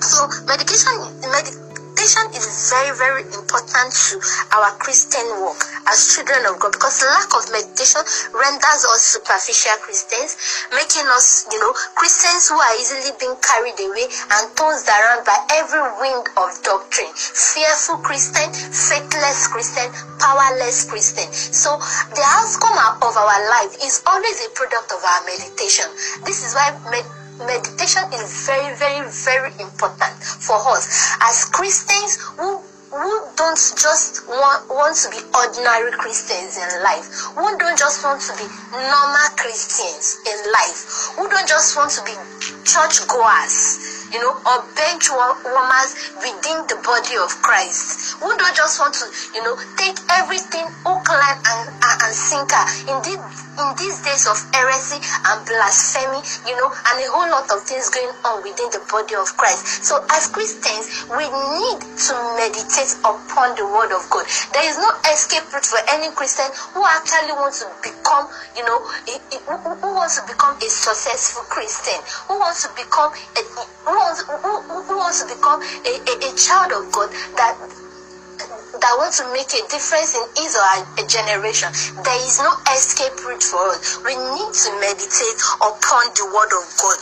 So 0.02 0.28
medication 0.46 0.94
med- 1.30 1.67
meditation 1.98 2.30
is 2.38 2.70
very, 2.70 2.94
very 2.94 3.22
important 3.34 3.90
to 3.90 4.14
our 4.54 4.70
Christian 4.78 5.26
walk 5.42 5.58
as 5.90 6.14
children 6.14 6.46
of 6.46 6.54
God 6.62 6.70
because 6.70 7.02
lack 7.02 7.26
of 7.34 7.50
meditation 7.50 8.06
renders 8.30 8.82
us 8.94 9.18
superficial 9.18 9.74
Christians, 9.82 10.38
making 10.70 11.10
us, 11.10 11.50
you 11.50 11.58
know, 11.58 11.74
Christians 11.98 12.46
who 12.46 12.54
are 12.54 12.74
easily 12.78 13.10
being 13.18 13.34
carried 13.42 13.74
away 13.82 14.06
and 14.06 14.46
tossed 14.54 14.86
around 14.86 15.26
by 15.26 15.42
every 15.58 15.82
wind 15.98 16.22
of 16.38 16.54
doctrine. 16.62 17.10
Fearful 17.18 17.98
Christian, 18.06 18.46
faithless 18.54 19.50
Christian, 19.50 19.90
powerless 20.22 20.86
Christian. 20.86 21.26
So 21.34 21.82
the 22.14 22.22
outcome 22.22 22.78
of 23.02 23.14
our 23.18 23.40
life 23.50 23.74
is 23.82 24.06
always 24.06 24.38
a 24.46 24.50
product 24.54 24.94
of 24.94 25.02
our 25.02 25.20
meditation. 25.26 25.90
This 26.22 26.46
is 26.46 26.54
why 26.54 26.70
med- 26.94 27.17
meditation 27.46 28.04
is 28.14 28.46
very, 28.46 28.74
very, 28.76 29.06
very 29.24 29.52
important 29.60 30.16
for 30.22 30.56
us. 30.74 31.16
As 31.22 31.44
Christians 31.46 32.18
who 32.36 32.62
who 32.88 33.12
don't 33.36 33.60
just 33.76 34.24
want, 34.28 34.64
want 34.72 34.96
to 34.96 35.12
be 35.12 35.20
ordinary 35.36 35.92
Christians 35.92 36.56
in 36.56 36.68
life, 36.82 37.04
who 37.36 37.44
don't 37.60 37.76
just 37.76 38.02
want 38.02 38.20
to 38.24 38.32
be 38.40 38.48
normal 38.72 39.28
Christians 39.36 40.16
in 40.24 40.38
life, 40.48 41.12
who 41.12 41.28
don't 41.28 41.46
just 41.46 41.76
want 41.76 41.92
to 41.92 42.02
be 42.08 42.16
church 42.64 43.04
goers, 43.04 44.08
you 44.12 44.20
know, 44.20 44.32
or 44.32 44.64
bench 44.72 45.12
warmers 45.12 45.90
within 46.16 46.64
the 46.72 46.80
body 46.80 47.20
of 47.20 47.28
Christ, 47.44 48.16
who 48.24 48.32
don't 48.40 48.56
just 48.56 48.80
want 48.80 48.94
to, 48.96 49.06
you 49.36 49.44
know, 49.44 49.56
take 49.76 50.00
everything 50.08 50.64
hook, 50.80 51.04
line, 51.12 51.40
and, 51.44 51.68
and, 51.68 51.96
and 52.08 52.14
sinker. 52.66 52.90
Indeed, 52.90 53.18
in 53.58 53.74
these 53.76 54.00
days 54.02 54.26
of 54.26 54.38
heresy 54.54 54.98
and 55.26 55.44
blasphemy, 55.46 56.22
you 56.46 56.56
know, 56.56 56.70
and 56.70 57.04
a 57.04 57.08
whole 57.10 57.28
lot 57.30 57.50
of 57.50 57.62
things 57.62 57.90
going 57.90 58.10
on 58.24 58.42
within 58.42 58.70
the 58.70 58.82
body 58.90 59.14
of 59.14 59.36
Christ. 59.36 59.84
So, 59.84 60.04
as 60.10 60.26
Christians, 60.28 61.06
we 61.10 61.26
need 61.28 61.78
to 62.08 62.12
meditate 62.38 62.94
upon 63.04 63.54
the 63.56 63.66
Word 63.66 63.92
of 63.92 64.08
God. 64.10 64.26
There 64.52 64.66
is 64.68 64.76
no 64.78 64.90
escape 65.10 65.46
route 65.52 65.66
for 65.66 65.80
any 65.90 66.10
Christian 66.14 66.50
who 66.74 66.84
actually 66.84 67.32
wants 67.32 67.60
to 67.60 67.68
become, 67.82 68.28
you 68.56 68.64
know, 68.64 68.78
who 68.78 69.94
wants 69.94 70.20
to 70.20 70.26
become 70.26 70.56
a 70.56 70.68
successful 70.68 71.42
Christian, 71.50 71.98
who 72.26 72.38
wants 72.38 72.62
to 72.62 72.70
become 72.74 73.12
a, 73.12 73.42
who 73.84 73.92
wants, 73.92 74.22
who, 74.22 74.82
who 74.82 74.96
wants 74.96 75.22
to 75.22 75.26
become 75.28 75.62
a, 75.62 75.92
a, 75.98 76.14
a 76.30 76.36
child 76.36 76.72
of 76.72 76.92
God 76.92 77.10
that 77.36 77.56
that 78.76 78.92
want 79.00 79.16
to 79.16 79.24
make 79.32 79.48
a 79.56 79.62
difference 79.72 80.12
in 80.12 80.24
his 80.36 80.52
or 80.52 80.84
a 81.00 81.04
generation. 81.08 81.72
There 82.04 82.20
is 82.20 82.36
no 82.38 82.52
escape 82.68 83.16
route 83.24 83.42
for 83.42 83.72
us. 83.72 83.96
We 84.04 84.12
need 84.12 84.52
to 84.52 84.68
meditate 84.76 85.38
upon 85.64 86.12
the 86.12 86.28
word 86.28 86.52
of 86.52 86.64
God. 86.76 86.98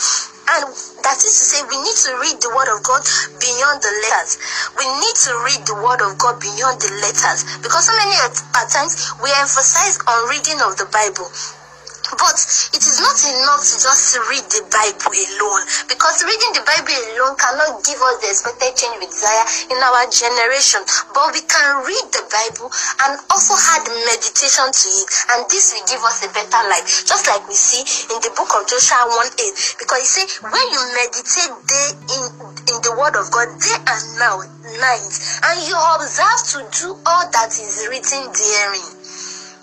And 0.46 0.70
that 1.02 1.18
is 1.18 1.34
to 1.34 1.44
say, 1.50 1.60
we 1.66 1.74
need 1.82 1.98
to 2.06 2.12
read 2.22 2.38
the 2.38 2.54
word 2.54 2.70
of 2.70 2.78
God 2.86 3.02
beyond 3.42 3.82
the 3.82 3.90
letters. 4.06 4.38
We 4.78 4.86
need 4.86 5.16
to 5.26 5.32
read 5.42 5.66
the 5.66 5.74
word 5.82 5.98
of 6.06 6.14
God 6.22 6.38
beyond 6.38 6.78
the 6.78 6.94
letters. 7.02 7.42
Because 7.66 7.90
so 7.90 7.94
many 7.98 8.14
at, 8.22 8.38
at 8.54 8.70
times 8.70 8.94
we 9.18 9.34
emphasize 9.34 9.98
on 10.06 10.30
reading 10.30 10.62
of 10.62 10.78
the 10.78 10.86
Bible. 10.94 11.26
But 12.14 12.38
it 12.70 12.82
is 12.86 13.02
not 13.02 13.18
enough 13.18 13.66
to 13.66 13.74
just 13.82 14.14
read 14.30 14.46
the 14.46 14.62
Bible 14.70 15.10
alone 15.10 15.62
because 15.90 16.22
reading 16.22 16.54
the 16.54 16.62
Bible 16.62 16.94
alone 16.94 17.34
cannot 17.34 17.82
give 17.82 17.98
us 17.98 18.16
the 18.22 18.30
expected 18.30 18.78
change 18.78 19.02
we 19.02 19.10
desire 19.10 19.42
in 19.74 19.78
our 19.82 20.06
generation. 20.06 20.86
But 21.10 21.34
we 21.34 21.42
can 21.42 21.82
read 21.82 22.06
the 22.14 22.22
Bible 22.30 22.70
and 23.02 23.18
also 23.26 23.58
add 23.74 23.90
meditation 24.06 24.70
to 24.70 24.86
it, 25.02 25.08
and 25.34 25.50
this 25.50 25.74
will 25.74 25.86
give 25.90 26.02
us 26.06 26.22
a 26.22 26.30
better 26.30 26.62
life. 26.70 26.86
Just 27.10 27.26
like 27.26 27.42
we 27.50 27.58
see 27.58 27.82
in 28.14 28.22
the 28.22 28.30
book 28.38 28.54
of 28.54 28.70
Joshua 28.70 29.02
1 29.10 29.26
8, 29.26 29.82
because 29.82 30.00
you 30.06 30.10
see, 30.14 30.26
when 30.46 30.66
you 30.70 30.82
meditate 30.94 31.54
day 31.66 31.88
in, 32.14 32.24
in 32.70 32.76
the 32.86 32.94
word 32.94 33.18
of 33.18 33.26
God 33.34 33.50
day 33.58 33.78
and 33.82 34.04
now, 34.22 34.46
night, 34.78 35.14
and 35.42 35.56
you 35.66 35.74
observe 35.74 36.40
to 36.54 36.58
do 36.70 36.88
all 37.02 37.24
that 37.34 37.50
is 37.50 37.86
written 37.90 38.30
therein 38.30 38.95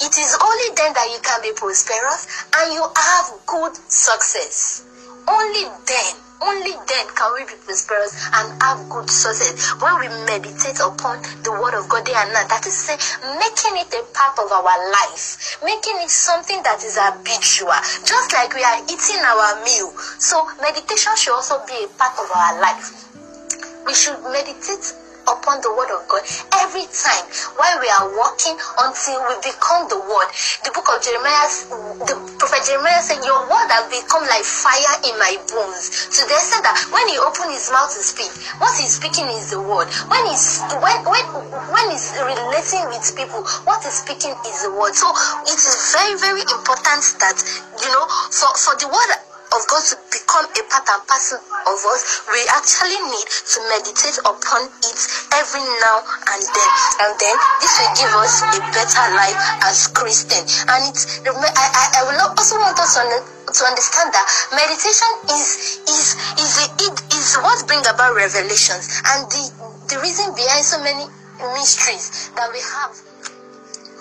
it 0.01 0.13
is 0.17 0.31
only 0.41 0.69
then 0.75 0.93
that 0.93 1.07
you 1.11 1.19
can 1.21 1.41
be 1.41 1.51
prosperous 1.53 2.27
and 2.57 2.73
you 2.73 2.83
have 2.83 3.27
good 3.45 3.75
success. 3.89 4.85
Only 5.27 5.63
then, 5.87 6.13
only 6.43 6.75
then 6.91 7.05
can 7.15 7.29
we 7.33 7.45
be 7.47 7.55
prosperous 7.63 8.11
and 8.33 8.61
have 8.61 8.89
good 8.89 9.09
success 9.09 9.55
when 9.79 9.95
we 9.99 10.07
meditate 10.27 10.79
upon 10.83 11.23
the 11.43 11.51
word 11.51 11.73
of 11.73 11.87
God 11.87 12.05
day 12.05 12.11
and 12.15 12.33
night. 12.33 12.49
That 12.49 12.67
is 12.67 12.75
say, 12.75 12.99
making 13.39 13.79
it 13.79 13.87
a 13.95 14.03
part 14.11 14.35
of 14.39 14.51
our 14.51 14.79
life, 14.91 15.57
making 15.63 15.95
it 16.03 16.11
something 16.11 16.59
that 16.63 16.83
is 16.83 16.99
habitual, 16.99 17.71
just 18.03 18.33
like 18.33 18.51
we 18.51 18.63
are 18.63 18.83
eating 18.83 19.23
our 19.23 19.63
meal. 19.63 19.95
So 20.19 20.43
meditation 20.59 21.15
should 21.15 21.33
also 21.33 21.63
be 21.63 21.85
a 21.85 21.89
part 21.95 22.19
of 22.19 22.27
our 22.27 22.59
life. 22.59 23.07
We 23.85 23.93
should 23.93 24.19
meditate 24.27 25.02
upon 25.27 25.61
the 25.63 25.71
word 25.73 25.91
of 25.91 26.03
God 26.07 26.23
every 26.63 26.87
time 26.91 27.25
while 27.55 27.77
we 27.79 27.89
are 27.99 28.07
walking 28.15 28.55
until 28.83 29.17
we 29.27 29.35
become 29.43 29.87
the 29.87 29.99
word. 29.99 30.29
The 30.63 30.71
book 30.75 30.87
of 30.91 30.99
Jeremiah, 31.03 31.47
the 32.07 32.15
prophet 32.39 32.61
Jeremiah 32.67 33.01
said, 33.03 33.23
Your 33.23 33.43
word 33.47 33.69
has 33.71 33.87
become 33.91 34.23
like 34.27 34.43
fire 34.45 34.95
in 35.07 35.15
my 35.19 35.35
bones. 35.51 35.91
So 36.11 36.25
they 36.27 36.39
said 36.39 36.63
that 36.63 36.77
when 36.91 37.05
he 37.07 37.17
opened 37.19 37.51
his 37.55 37.71
mouth 37.71 37.91
to 37.91 38.01
speak, 38.03 38.31
what 38.59 38.73
he's 38.79 38.95
speaking 38.95 39.27
is 39.31 39.51
the 39.51 39.61
word. 39.61 39.87
When 40.11 40.23
he's 40.27 40.61
when 40.79 40.97
when 41.07 41.25
when 41.71 41.85
he's 41.91 42.11
relating 42.19 42.83
with 42.91 43.05
people, 43.15 43.43
what 43.67 43.83
he's 43.83 43.99
speaking 43.99 44.35
is 44.47 44.63
the 44.63 44.71
word. 44.71 44.95
So 44.95 45.07
it 45.47 45.57
is 45.57 45.75
very, 45.95 46.15
very 46.19 46.43
important 46.43 47.03
that 47.23 47.37
you 47.79 47.89
know 47.91 48.05
for, 48.31 48.51
for 48.59 48.75
the 48.79 48.87
word 48.87 49.11
of 49.53 49.61
God 49.69 49.83
to 49.85 49.95
become 50.09 50.45
a 50.49 50.63
part 50.69 50.87
and 50.89 51.03
parcel 51.05 51.37
of 51.37 51.79
us, 51.93 52.01
we 52.33 52.41
actually 52.57 52.97
need 53.05 53.27
to 53.29 53.57
meditate 53.69 54.17
upon 54.25 54.65
it 54.65 54.99
every 55.37 55.63
now 55.81 56.01
and 56.33 56.41
then. 56.41 56.69
And 57.05 57.11
then 57.21 57.35
this 57.61 57.73
will 57.77 57.93
give 57.93 58.13
us 58.17 58.41
a 58.41 58.59
better 58.73 59.05
life 59.13 59.37
as 59.69 59.87
Christian. 59.93 60.41
And 60.73 60.89
it's 60.89 61.21
I, 61.25 61.31
I, 61.31 61.85
I 61.97 62.01
will 62.09 62.19
also 62.33 62.57
want 62.57 62.77
us 62.81 62.97
to 62.97 63.03
to 63.53 63.63
understand 63.69 64.09
that 64.09 64.25
meditation 64.57 65.11
is 65.29 65.81
is 65.85 66.17
is 66.41 66.51
it 66.81 66.97
is 67.13 67.37
what 67.45 67.61
brings 67.67 67.85
about 67.85 68.15
revelations 68.15 68.89
and 69.13 69.29
the 69.29 69.43
the 69.93 69.97
reason 70.01 70.33
behind 70.33 70.65
so 70.65 70.81
many 70.81 71.05
mysteries 71.53 72.31
that 72.33 72.49
we 72.49 72.59
have 72.61 73.12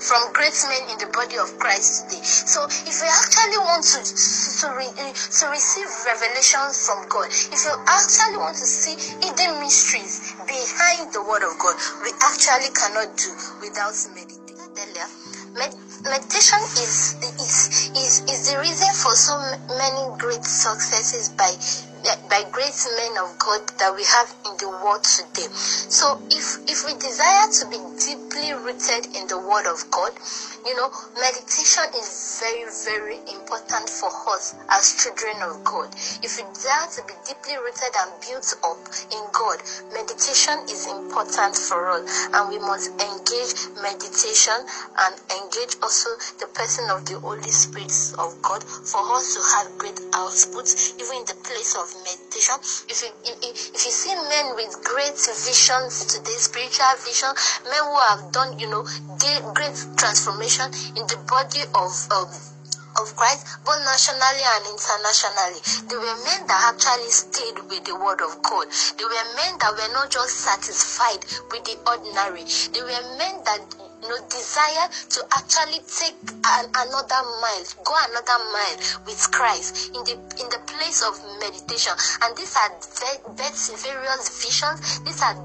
from 0.02 0.32
great 0.34 0.54
men 0.66 0.82
in 0.90 0.98
the 0.98 1.06
body 1.14 1.38
of 1.38 1.46
Christ 1.58 2.10
today. 2.10 2.22
So 2.22 2.66
if 2.66 2.96
we 2.98 3.06
actually 3.06 3.58
want 3.62 3.86
to 3.94 4.00
to, 4.02 4.66
re, 4.74 4.86
eh, 4.98 5.12
to 5.14 5.44
receive 5.48 5.86
revelations 6.06 6.86
from 6.86 7.06
God, 7.08 7.30
if 7.30 7.62
you 7.62 7.74
actually 7.86 8.38
want 8.38 8.56
to 8.58 8.66
see 8.66 8.98
hidden 9.22 9.60
mysteries 9.62 10.34
behind 10.46 11.12
the 11.14 11.22
word 11.22 11.46
of 11.46 11.54
God, 11.58 11.78
we 12.02 12.10
actually 12.18 12.70
cannot 12.74 13.14
do 13.14 13.30
without 13.62 13.94
meditating. 14.14 14.42
Earlier, 14.72 15.08
med- 15.54 15.76
meditation 16.02 16.58
is, 16.80 17.14
is 17.38 17.92
is 17.94 18.12
is 18.26 18.50
the 18.50 18.58
reason 18.58 18.88
for 18.94 19.12
so 19.14 19.36
many 19.76 20.18
great 20.18 20.44
successes 20.44 21.28
by 21.28 21.52
by 22.28 22.42
great 22.50 22.74
men 22.96 23.16
of 23.18 23.38
God 23.38 23.62
that 23.78 23.94
we 23.94 24.04
have 24.04 24.34
in 24.46 24.56
the 24.58 24.68
world 24.68 25.04
today. 25.04 25.48
So 25.52 26.20
if 26.30 26.58
if 26.66 26.84
we 26.86 26.94
desire 26.94 27.48
to 27.60 27.66
be 27.70 27.78
deeply 27.98 28.52
rooted 28.54 29.14
in 29.14 29.26
the 29.28 29.38
word 29.38 29.66
of 29.66 29.90
God, 29.90 30.12
you 30.64 30.76
know, 30.76 30.90
meditation 31.18 31.84
is 31.98 32.38
very, 32.38 32.64
very 32.86 33.18
important 33.34 33.90
for 33.90 34.10
us 34.30 34.54
as 34.70 34.94
children 35.02 35.42
of 35.42 35.64
God. 35.64 35.90
If 36.22 36.38
we 36.38 36.44
desire 36.54 36.86
to 36.86 37.02
be 37.02 37.14
deeply 37.26 37.56
rooted 37.58 37.90
and 37.98 38.10
built 38.22 38.54
up 38.62 38.78
in 39.10 39.22
God, 39.32 39.58
meditation 39.92 40.62
is 40.70 40.86
important 40.86 41.56
for 41.56 41.90
us 41.90 42.06
and 42.32 42.48
we 42.48 42.58
must 42.58 42.90
engage 42.94 43.54
meditation 43.82 44.54
and 45.02 45.14
engage 45.42 45.74
also 45.82 46.14
the 46.38 46.46
person 46.54 46.86
of 46.90 47.06
the 47.06 47.18
Holy 47.18 47.50
Spirit 47.50 47.92
of 48.18 48.30
God 48.42 48.62
for 48.62 49.02
us 49.18 49.34
to 49.34 49.42
have 49.42 49.66
great 49.78 49.98
outputs 50.14 50.94
even 51.02 51.18
in 51.18 51.26
the 51.26 51.38
place 51.42 51.74
of 51.74 51.90
meditation. 52.06 52.54
If 52.86 53.02
you 53.02 53.10
if, 53.26 53.74
if 53.74 53.82
you 53.84 53.90
see 53.90 54.14
men 54.14 54.54
with 54.54 54.78
great 54.84 55.18
visions 55.18 56.06
today, 56.06 56.38
spiritual 56.38 56.94
vision, 57.02 57.34
men 57.66 57.82
who 57.82 57.98
have 57.98 58.30
done 58.30 58.58
you 58.58 58.70
know 58.70 58.86
great 59.54 59.74
transformation 59.98 60.51
in 60.60 61.06
the 61.08 61.16
body 61.28 61.62
of 61.74 61.92
um, 62.12 62.28
of 63.00 63.16
Christ, 63.16 63.46
both 63.64 63.80
nationally 63.84 64.44
and 64.44 64.64
internationally. 64.68 65.60
They 65.88 65.96
were 65.96 66.18
men 66.28 66.44
that 66.46 66.76
actually 66.76 67.08
stayed 67.08 67.56
with 67.72 67.84
the 67.88 67.96
word 67.96 68.20
of 68.20 68.36
God. 68.44 68.68
They 68.98 69.04
were 69.04 69.28
men 69.40 69.56
that 69.64 69.72
were 69.72 69.92
not 69.96 70.10
just 70.12 70.44
satisfied 70.44 71.24
with 71.48 71.64
the 71.64 71.80
ordinary. 71.88 72.44
They 72.44 72.84
were 72.84 73.04
men 73.16 73.40
that 73.48 73.64
you 74.02 74.08
know, 74.08 74.18
desire 74.28 74.92
to 75.08 75.18
actually 75.32 75.80
take 75.88 76.18
an, 76.44 76.68
another 76.68 77.22
mile, 77.40 77.64
go 77.80 77.94
another 78.12 78.38
mile 78.52 78.76
with 79.06 79.24
Christ 79.32 79.94
in 79.96 80.04
the 80.04 80.18
in 80.36 80.46
the 80.52 80.60
place 80.66 81.00
of 81.00 81.16
meditation. 81.40 81.96
And 82.22 82.36
these 82.36 82.56
are 82.60 82.76
bets 83.40 83.72
various 83.80 84.28
visions. 84.42 85.00
These 85.00 85.22
are 85.22 85.38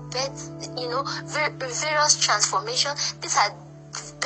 you 0.76 0.90
know, 0.90 1.04
various 1.32 2.20
transformations. 2.20 3.14
These 3.22 3.38
are 3.38 3.56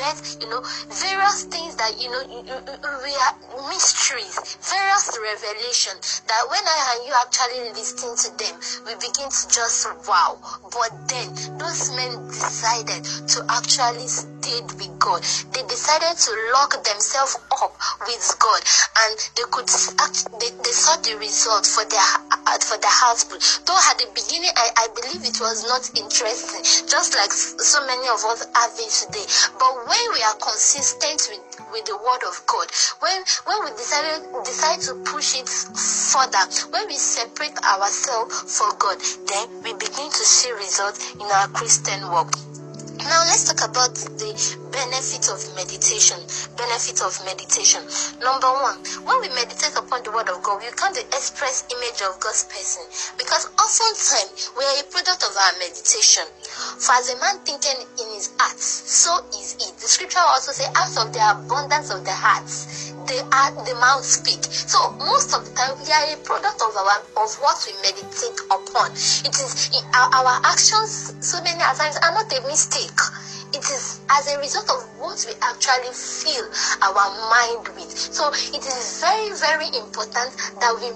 birth, 0.02 0.42
you 0.42 0.50
know, 0.50 0.60
various 0.90 1.46
things 1.46 1.76
that, 1.78 1.94
you 2.02 2.10
know, 2.10 2.22
we 2.26 3.12
are 3.22 3.34
mysteries, 3.70 4.34
various 4.58 5.06
revelation 5.14 5.94
that 6.26 6.42
when 6.50 6.64
I 6.66 6.78
and 6.92 7.06
you 7.06 7.14
actually 7.14 7.70
listen 7.70 8.10
to 8.18 8.28
them, 8.36 8.54
we 8.86 8.92
begin 8.98 9.30
to 9.30 9.42
just 9.46 9.86
wow. 10.08 10.38
But 10.74 10.90
then 11.06 11.30
those 11.58 11.94
men 11.94 12.26
decided 12.26 13.04
to 13.04 13.38
actually 13.48 14.08
stay 14.08 14.60
with 14.62 14.98
God. 14.98 15.22
They 15.54 15.62
decided 15.62 16.18
to 16.18 16.30
lock 16.52 16.74
themselves 16.82 17.38
up 17.62 17.72
with 18.06 18.24
God 18.42 18.60
and 19.06 19.14
they 19.38 19.46
could 19.50 19.70
act, 20.02 20.26
they, 20.42 20.50
they 20.50 20.74
saw 20.74 20.96
the 20.98 21.14
result 21.18 21.66
for 21.66 21.84
their 21.86 22.02
uh, 22.46 22.58
for 22.58 22.76
the 22.78 22.90
husband. 22.90 23.40
Though 23.64 23.78
at 23.78 23.96
the 24.02 24.10
beginning 24.12 24.50
I, 24.56 24.66
I 24.76 24.86
believe 24.98 25.22
it 25.22 25.38
was 25.38 25.62
not 25.64 25.86
interesting, 25.94 26.62
just 26.90 27.14
like 27.14 27.32
so 27.32 27.78
many 27.86 28.08
of 28.10 28.20
us 28.26 28.44
have 28.54 28.74
it 28.76 28.90
today. 28.90 29.26
But 29.58 29.72
when 29.92 30.12
we 30.14 30.22
are 30.22 30.36
consistent 30.40 31.20
with, 31.28 31.60
with 31.70 31.84
the 31.84 31.96
word 31.96 32.24
of 32.24 32.40
God, 32.46 32.66
when 33.00 33.20
when 33.44 33.64
we 33.64 33.70
decided 33.76 34.24
decide 34.44 34.80
to 34.88 34.94
push 35.04 35.36
it 35.36 35.48
further, 35.48 36.40
when 36.72 36.88
we 36.88 36.96
separate 36.96 37.58
ourselves 37.60 38.56
for 38.56 38.72
God, 38.78 38.96
then 39.28 39.48
we 39.62 39.74
begin 39.74 40.08
to 40.08 40.24
see 40.24 40.50
results 40.52 41.12
in 41.14 41.28
our 41.28 41.48
Christian 41.48 42.08
walk. 42.10 42.32
Now 43.04 43.24
let's 43.28 43.44
talk 43.52 43.68
about 43.68 43.94
the 43.94 44.61
benefit 44.72 45.28
of 45.28 45.38
meditation. 45.54 46.18
Benefit 46.56 46.98
of 47.04 47.12
meditation. 47.28 47.84
Number 48.24 48.48
one, 48.48 48.80
when 49.04 49.16
we 49.20 49.28
meditate 49.36 49.76
upon 49.76 50.02
the 50.02 50.10
word 50.10 50.28
of 50.32 50.42
God, 50.42 50.64
we 50.64 50.72
become 50.72 50.96
the 50.96 51.04
express 51.12 51.68
image 51.68 52.00
of 52.02 52.18
God's 52.18 52.48
person. 52.48 52.82
Because 53.20 53.46
oftentimes 53.60 54.50
we 54.56 54.64
are 54.64 54.80
a 54.80 54.86
product 54.88 55.22
of 55.22 55.32
our 55.36 55.54
meditation. 55.60 56.24
For 56.80 56.96
as 56.96 57.12
a 57.12 57.16
man 57.20 57.38
thinking 57.44 57.78
in 58.00 58.08
his 58.16 58.32
heart, 58.40 58.58
so 58.58 59.20
is 59.36 59.54
it. 59.60 59.76
The 59.78 59.88
scripture 59.88 60.24
also 60.24 60.52
says, 60.52 60.72
out 60.74 60.96
of 60.96 61.12
the 61.12 61.22
abundance 61.22 61.92
of 61.92 62.04
the 62.04 62.16
hearts, 62.16 62.92
the 63.06 63.20
heart, 63.30 63.54
the 63.68 63.76
mouth 63.76 64.04
speak. 64.04 64.40
So 64.48 64.96
most 64.98 65.36
of 65.36 65.44
the 65.44 65.52
time 65.52 65.76
we 65.84 65.92
are 65.92 66.16
a 66.16 66.16
product 66.24 66.58
of 66.64 66.72
our 66.72 67.04
of 67.20 67.30
what 67.44 67.60
we 67.68 67.76
meditate 67.84 68.38
upon. 68.48 68.90
It 69.22 69.34
is 69.36 69.70
our, 69.92 70.08
our 70.16 70.40
actions 70.44 71.12
so 71.20 71.42
many 71.42 71.60
times 71.60 71.96
are 72.00 72.12
not 72.12 72.32
a 72.32 72.40
mistake 72.48 72.96
it 73.54 73.64
is 73.70 74.00
as 74.10 74.28
a 74.32 74.38
result 74.38 74.68
of 74.70 74.82
what 74.98 75.24
we 75.28 75.34
actually 75.42 75.92
fill 75.92 76.48
our 76.82 77.08
mind 77.30 77.68
with. 77.76 77.90
So 77.90 78.30
it 78.32 78.64
is 78.64 79.00
very, 79.00 79.36
very 79.38 79.66
important 79.76 80.32
that 80.60 80.72
we, 80.80 80.88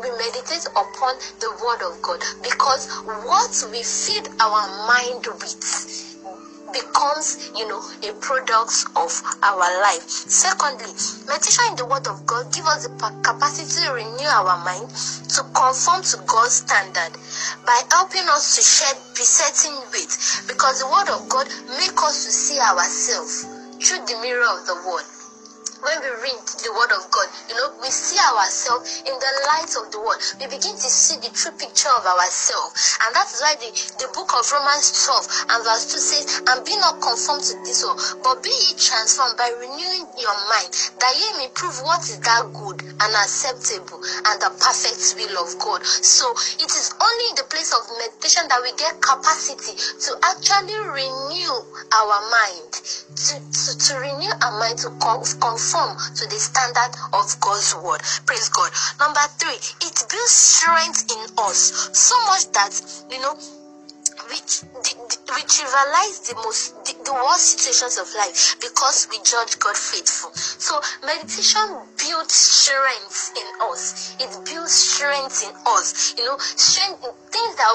we 0.00 0.10
meditate 0.16 0.66
upon 0.76 1.16
the 1.40 1.50
word 1.64 1.82
of 1.82 2.00
God 2.02 2.20
because 2.42 2.88
what 3.04 3.52
we 3.72 3.82
feed 3.82 4.28
our 4.40 4.86
mind 4.86 5.26
with 5.26 6.11
becomes, 6.72 7.50
you 7.56 7.68
know, 7.68 7.80
a 8.08 8.12
product 8.20 8.86
of 8.96 9.12
our 9.42 9.68
life. 9.82 10.08
Secondly, 10.08 10.92
meditation 11.28 11.64
in 11.70 11.76
the 11.76 11.86
Word 11.86 12.06
of 12.06 12.24
God 12.26 12.52
give 12.52 12.66
us 12.66 12.84
the 12.86 12.92
capacity 13.22 13.86
to 13.86 13.92
renew 13.92 14.26
our 14.26 14.58
mind 14.64 14.88
to 15.36 15.42
conform 15.54 16.02
to 16.02 16.16
God's 16.26 16.64
standard 16.64 17.12
by 17.66 17.80
helping 17.90 18.26
us 18.28 18.56
to 18.56 18.62
shed 18.62 18.96
besetting 19.14 19.76
weight 19.92 20.12
because 20.48 20.80
the 20.80 20.88
Word 20.88 21.08
of 21.08 21.28
God 21.28 21.48
make 21.78 21.96
us 22.02 22.24
to 22.24 22.30
see 22.32 22.58
ourselves 22.58 23.44
through 23.78 24.04
the 24.06 24.18
mirror 24.22 24.46
of 24.48 24.66
the 24.66 24.76
Word 24.88 25.21
when 25.82 25.98
we 25.98 26.10
read 26.22 26.38
the 26.62 26.70
word 26.78 26.94
of 26.94 27.10
God, 27.10 27.26
you 27.50 27.58
know, 27.58 27.74
we 27.82 27.90
see 27.90 28.18
ourselves 28.22 29.02
in 29.02 29.14
the 29.18 29.32
light 29.50 29.74
of 29.82 29.90
the 29.90 29.98
word. 29.98 30.22
We 30.38 30.46
begin 30.46 30.78
to 30.78 30.88
see 30.88 31.18
the 31.18 31.30
true 31.34 31.50
picture 31.58 31.90
of 31.90 32.06
ourselves. 32.06 32.98
And 33.02 33.10
that 33.18 33.26
is 33.26 33.42
why 33.42 33.58
the, 33.58 33.70
the 33.98 34.08
book 34.14 34.30
of 34.30 34.46
Romans 34.54 34.94
12 34.94 35.50
and 35.50 35.60
verse 35.66 35.90
2 35.90 35.98
says, 35.98 36.24
And 36.46 36.62
be 36.62 36.78
not 36.78 37.02
conformed 37.02 37.42
to 37.50 37.58
this 37.66 37.82
world, 37.82 37.98
but 38.22 38.46
be 38.46 38.54
ye 38.54 38.78
transformed 38.78 39.34
by 39.34 39.50
renewing 39.58 40.06
your 40.22 40.38
mind, 40.46 40.70
that 41.02 41.14
ye 41.18 41.28
may 41.42 41.50
prove 41.50 41.74
what 41.82 42.06
is 42.06 42.22
that 42.22 42.46
good 42.54 42.78
and 42.78 43.12
acceptable 43.18 43.98
and 44.30 44.38
the 44.38 44.54
perfect 44.62 45.18
will 45.18 45.34
of 45.42 45.50
God. 45.58 45.82
So 45.82 46.30
it 46.62 46.70
is 46.70 46.94
only 46.94 47.26
in 47.34 47.42
the 47.42 47.48
place 47.50 47.74
of 47.74 47.82
meditation 47.98 48.46
that 48.46 48.62
we 48.62 48.70
get 48.78 49.02
capacity 49.02 49.74
to 49.74 50.10
actually 50.30 50.78
renew 50.94 51.54
our 51.90 52.18
mind, 52.30 52.70
to, 53.18 53.34
to, 53.42 53.70
to 53.74 53.92
renew 53.98 54.30
our 54.46 54.54
mind 54.62 54.78
to 54.86 54.90
conform 55.02 55.71
conform 55.72 55.96
to 56.14 56.26
the 56.28 56.36
standard 56.36 56.92
of 57.12 57.40
God's 57.40 57.74
word. 57.76 58.00
Praise 58.26 58.48
God. 58.48 58.70
Number 59.00 59.20
three, 59.38 59.56
it 59.56 59.96
builds 60.08 60.32
strength 60.32 61.10
in 61.10 61.38
us 61.38 61.90
so 61.96 62.14
much 62.26 62.50
that 62.52 62.72
you 63.10 63.20
know 63.20 63.36
which 64.32 64.64
we 64.64 65.40
trivialize 65.44 66.24
the 66.28 66.34
most 66.40 66.72
the, 66.88 66.96
the 67.04 67.12
worst 67.12 67.60
situations 67.60 67.98
of 68.00 68.08
life 68.16 68.56
because 68.60 69.06
we 69.12 69.20
judge 69.20 69.58
God 69.60 69.76
faithful. 69.76 70.32
So 70.32 70.80
meditation 71.04 71.68
builds 72.00 72.32
strength 72.32 73.36
in 73.36 73.48
us. 73.68 74.16
It 74.16 74.32
builds 74.48 74.72
strength 74.72 75.44
in 75.44 75.52
us. 75.68 76.16
You 76.16 76.24
know, 76.24 76.36
strength 76.40 77.04
things 77.28 77.54
that 77.60 77.72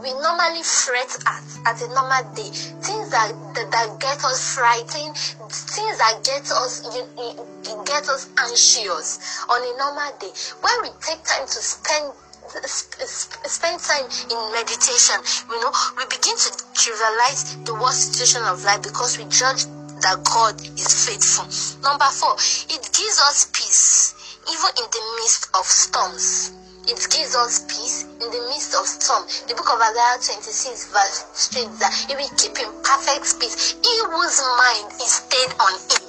we 0.00 0.12
normally 0.16 0.64
fret 0.64 1.12
at 1.28 1.44
at 1.68 1.76
a 1.84 1.88
normal 1.92 2.24
day, 2.32 2.48
things 2.80 3.12
that 3.12 3.36
that, 3.54 3.68
that 3.68 4.00
get 4.00 4.24
us 4.24 4.56
frightened, 4.56 5.16
things 5.52 5.96
that 6.00 6.24
get 6.24 6.48
us 6.50 6.80
you, 6.96 7.04
you, 7.20 7.76
get 7.84 8.08
us 8.08 8.28
anxious 8.40 9.20
on 9.48 9.60
a 9.60 9.72
normal 9.76 10.12
day. 10.16 10.32
When 10.64 10.76
we 10.82 10.88
take 11.04 11.20
time 11.24 11.44
to 11.44 11.60
spend 11.60 12.12
spend 12.50 13.80
time 13.80 14.06
in 14.30 14.38
meditation, 14.52 15.18
you 15.48 15.60
know, 15.60 15.72
we 15.96 16.04
begin 16.10 16.34
to 16.34 16.50
trivialize 16.74 17.64
the 17.64 17.74
worst 17.74 18.12
situation 18.12 18.42
of 18.42 18.62
life 18.64 18.82
because 18.82 19.18
we 19.18 19.24
judge 19.30 19.64
that 20.02 20.18
God 20.24 20.58
is 20.60 20.90
faithful. 21.06 21.46
Number 21.82 22.08
four, 22.10 22.34
it 22.72 22.82
gives 22.90 23.20
us 23.20 23.50
peace 23.52 24.14
even 24.48 24.70
in 24.82 24.86
the 24.90 25.02
midst 25.22 25.48
of 25.54 25.64
storms. 25.64 26.52
It 26.88 26.98
gives 27.12 27.36
us 27.36 27.68
peace 27.68 28.02
in 28.18 28.28
the 28.32 28.42
midst 28.50 28.74
of 28.74 28.86
storm. 28.88 29.22
The 29.46 29.54
book 29.54 29.68
of 29.70 29.78
Isaiah 29.78 30.18
26 30.18 30.90
verse 30.90 31.52
3 31.54 31.68
that 31.78 31.92
he 32.08 32.16
will 32.16 32.32
keep 32.34 32.56
in 32.58 32.70
perfect 32.82 33.38
peace. 33.38 33.78
He 33.78 33.94
whose 34.10 34.40
mind 34.58 34.90
is 34.98 35.22
stayed 35.22 35.52
on 35.60 35.74
him. 35.86 36.02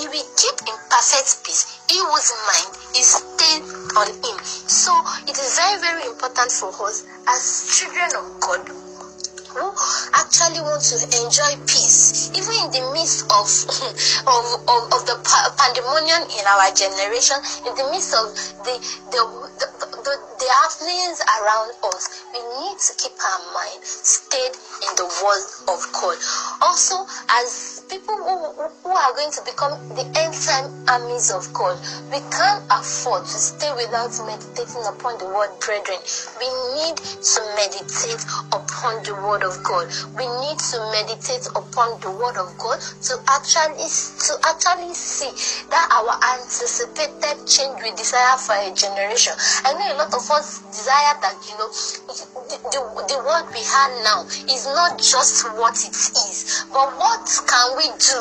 He 0.00 0.08
will 0.10 0.28
keep 0.34 0.58
in 0.66 0.76
perfect 0.90 1.44
peace. 1.44 1.78
He 1.86 2.00
whose 2.02 2.32
mind 2.50 2.72
is 2.96 3.08
stayed 3.20 3.83
on 3.96 4.08
him. 4.08 4.36
So 4.44 4.92
it 5.26 5.38
is 5.38 5.56
very, 5.56 5.80
very 5.80 6.06
important 6.06 6.50
for 6.52 6.70
us 6.86 7.04
as 7.28 7.78
children 7.78 8.10
of 8.16 8.40
God 8.40 8.84
who 9.54 9.70
actually 10.18 10.58
want 10.66 10.82
to 10.82 10.98
enjoy 11.22 11.54
peace, 11.70 12.34
even 12.34 12.50
in 12.66 12.68
the 12.74 12.82
midst 12.90 13.22
of 13.30 13.46
of, 14.26 14.44
of, 14.66 14.80
of 14.90 15.00
the 15.06 15.14
pandemonium 15.54 16.26
in 16.26 16.42
our 16.42 16.74
generation, 16.74 17.38
in 17.62 17.72
the 17.78 17.86
midst 17.94 18.10
of 18.18 18.34
the 18.66 18.74
the, 19.14 19.22
the, 19.62 19.66
the, 20.02 20.14
the 20.42 20.48
happenings 20.58 21.22
around 21.38 21.70
us, 21.86 22.24
we 22.34 22.40
need 22.66 22.76
to 22.82 22.92
keep 22.98 23.14
our 23.14 23.40
mind 23.54 23.78
stayed 23.84 24.54
in 24.82 24.92
the 24.98 25.06
word 25.22 25.46
of 25.70 25.80
God. 25.94 26.18
Also, 26.60 27.06
as 27.30 27.73
people 27.88 28.16
who, 28.16 28.68
who 28.82 28.90
are 28.90 29.12
going 29.14 29.30
to 29.32 29.42
become 29.44 29.76
the 29.94 30.04
end 30.16 30.34
time 30.34 30.70
armies 30.88 31.30
of 31.30 31.52
God, 31.52 31.78
we 32.10 32.20
can't 32.32 32.64
afford 32.70 33.24
to 33.24 33.36
stay 33.38 33.70
without 33.74 34.12
meditating 34.24 34.84
upon 34.86 35.18
the 35.18 35.26
word, 35.26 35.52
brethren. 35.60 35.98
We 36.40 36.48
need 36.76 36.96
to 36.96 37.40
meditate 37.56 38.22
upon 38.52 39.02
the 39.04 39.14
word 39.14 39.42
of 39.44 39.62
God. 39.62 39.88
We 40.16 40.26
need 40.40 40.58
to 40.72 40.76
meditate 40.92 41.46
upon 41.56 42.00
the 42.00 42.10
word 42.10 42.36
of 42.36 42.56
God 42.58 42.80
to 42.80 43.20
actually 43.28 43.84
to 43.84 44.32
actually 44.44 44.94
see 44.94 45.32
that 45.70 45.86
our 45.92 46.14
anticipated 46.38 47.44
change 47.46 47.80
we 47.82 47.90
desire 47.96 48.36
for 48.38 48.56
a 48.56 48.72
generation. 48.72 49.32
I 49.64 49.72
know 49.72 49.86
a 49.92 49.96
lot 49.98 50.12
of 50.14 50.24
us 50.30 50.60
desire 50.72 51.16
that 51.20 51.36
you 51.48 51.56
know 51.58 51.68
the, 51.68 52.58
the, 52.72 52.80
the 53.08 53.18
world 53.24 53.48
we 53.52 53.62
have 53.64 53.92
now 54.04 54.24
is 54.48 54.66
not 54.66 54.98
just 54.98 55.44
what 55.56 55.76
it 55.84 55.96
is, 56.30 56.66
but 56.72 56.88
what 56.96 57.24
can 57.46 57.73
we 57.76 57.88
do? 57.98 58.20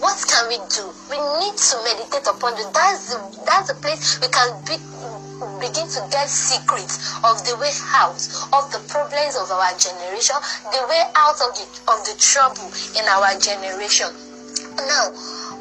What 0.00 0.16
can 0.28 0.48
we 0.48 0.58
do? 0.72 0.84
We 1.08 1.16
need 1.40 1.56
to 1.56 1.74
meditate 1.84 2.26
upon 2.26 2.56
it. 2.56 2.68
That's 2.72 3.12
the, 3.12 3.18
that's 3.44 3.68
the 3.68 3.78
place 3.80 4.20
we 4.20 4.28
can 4.28 4.50
be, 4.64 4.76
begin 5.60 5.88
to 5.88 6.00
get 6.10 6.28
secrets 6.28 6.98
of 7.24 7.44
the 7.44 7.56
way 7.60 7.72
out 7.96 8.20
of 8.52 8.72
the 8.72 8.80
problems 8.88 9.36
of 9.36 9.50
our 9.52 9.72
generation, 9.76 10.36
the 10.72 10.82
way 10.88 11.02
out 11.16 11.38
of 11.40 11.52
the 11.56 11.64
of 11.88 11.98
the 12.08 12.16
trouble 12.18 12.68
in 12.96 13.04
our 13.08 13.32
generation. 13.38 14.08
Now, 14.88 15.12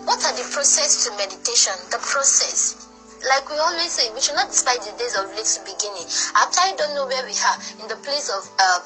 what 0.07 0.23
are 0.23 0.35
the 0.35 0.47
process 0.51 1.05
to 1.05 1.11
meditation? 1.17 1.73
The 1.91 1.99
process 1.99 2.88
like 3.27 3.49
we 3.49 3.57
always 3.59 3.91
say, 3.91 4.07
we 4.13 4.21
should 4.21 4.35
not 4.35 4.47
despise 4.47 4.79
the 4.85 4.95
days 4.95 5.15
of 5.15 5.27
little 5.35 5.63
beginning. 5.65 6.07
I 6.35 6.75
don't 6.77 6.95
know 6.95 7.07
where 7.07 7.23
we 7.25 7.35
are 7.35 7.57
in 7.81 7.87
the 7.87 7.99
place 8.03 8.29
of 8.29 8.43
um, 8.59 8.83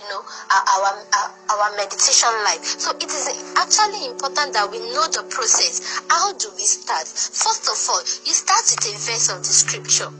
you 0.00 0.08
know 0.08 0.22
our, 0.50 0.92
our 0.92 1.28
our 1.52 1.68
meditation 1.76 2.32
life. 2.44 2.64
So 2.64 2.96
it 2.96 3.10
is 3.10 3.28
actually 3.56 4.08
important 4.08 4.52
that 4.54 4.70
we 4.70 4.78
know 4.92 5.06
the 5.08 5.26
process. 5.28 6.02
How 6.08 6.32
do 6.32 6.48
we 6.56 6.64
start? 6.64 7.06
First 7.08 7.68
of 7.68 7.78
all, 7.90 8.00
you 8.24 8.32
start 8.32 8.64
with 8.72 8.84
a 8.88 8.94
verse 8.96 9.28
of 9.28 9.40
the 9.44 9.52
scripture. 9.52 10.10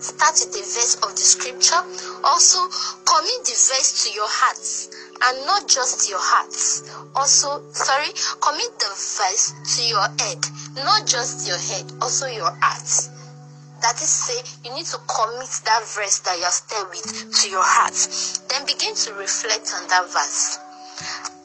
Start 0.00 0.34
with 0.40 0.56
a 0.56 0.64
verse 0.64 0.94
of 1.02 1.10
the 1.12 1.24
scripture. 1.24 1.82
Also, 2.24 2.58
commit 3.04 3.40
the 3.44 3.56
verse 3.56 4.04
to 4.04 4.14
your 4.14 4.28
heart 4.28 4.60
and 5.22 5.46
not 5.46 5.68
just 5.68 6.08
your 6.08 6.20
heart. 6.20 6.54
Also, 7.14 7.62
sorry, 7.72 8.08
commit 8.40 8.72
the 8.78 8.88
verse 8.88 9.52
to 9.76 9.82
your 9.84 10.06
head, 10.18 10.40
not 10.84 11.06
just 11.06 11.46
your 11.46 11.58
head, 11.58 11.84
also 12.00 12.26
your 12.26 12.50
heart. 12.60 12.88
That 13.82 13.96
is 13.96 14.08
say, 14.08 14.40
you 14.64 14.74
need 14.74 14.86
to 14.86 14.98
commit 15.08 15.48
that 15.64 15.82
verse 15.96 16.20
that 16.20 16.36
you're 16.38 16.52
still 16.52 16.86
with 16.88 17.32
to 17.32 17.50
your 17.50 17.64
heart. 17.64 17.96
Then 18.48 18.66
begin 18.66 18.94
to 18.94 19.14
reflect 19.14 19.72
on 19.74 19.88
that 19.88 20.04
verse. 20.12 20.58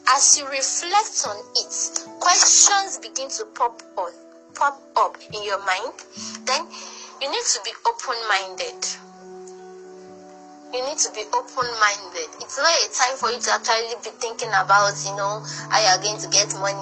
As 0.08 0.38
you 0.38 0.44
reflect 0.48 1.24
on 1.28 1.36
it, 1.56 1.74
questions 2.20 2.98
begin 2.98 3.28
to 3.30 3.44
pop 3.54 3.82
up, 3.96 4.12
pop 4.54 4.80
up 4.96 5.16
in 5.32 5.42
your 5.44 5.58
mind. 5.64 5.92
Then 6.44 6.68
you 7.22 7.30
need 7.30 7.46
to 7.56 7.60
be 7.64 7.72
open-minded 7.88 8.84
you 10.72 10.82
need 10.84 10.98
to 10.98 11.10
be 11.12 11.22
open-minded. 11.32 12.28
It's 12.40 12.58
not 12.58 12.68
a 12.68 12.88
time 12.92 13.16
for 13.16 13.30
you 13.30 13.38
to 13.40 13.50
actually 13.52 13.94
be 14.02 14.10
thinking 14.18 14.50
about, 14.50 14.94
you 15.06 15.16
know, 15.16 15.42
how 15.70 15.80
you 15.80 15.88
are 15.88 16.02
going 16.02 16.18
to 16.20 16.28
get 16.28 16.52
money, 16.58 16.74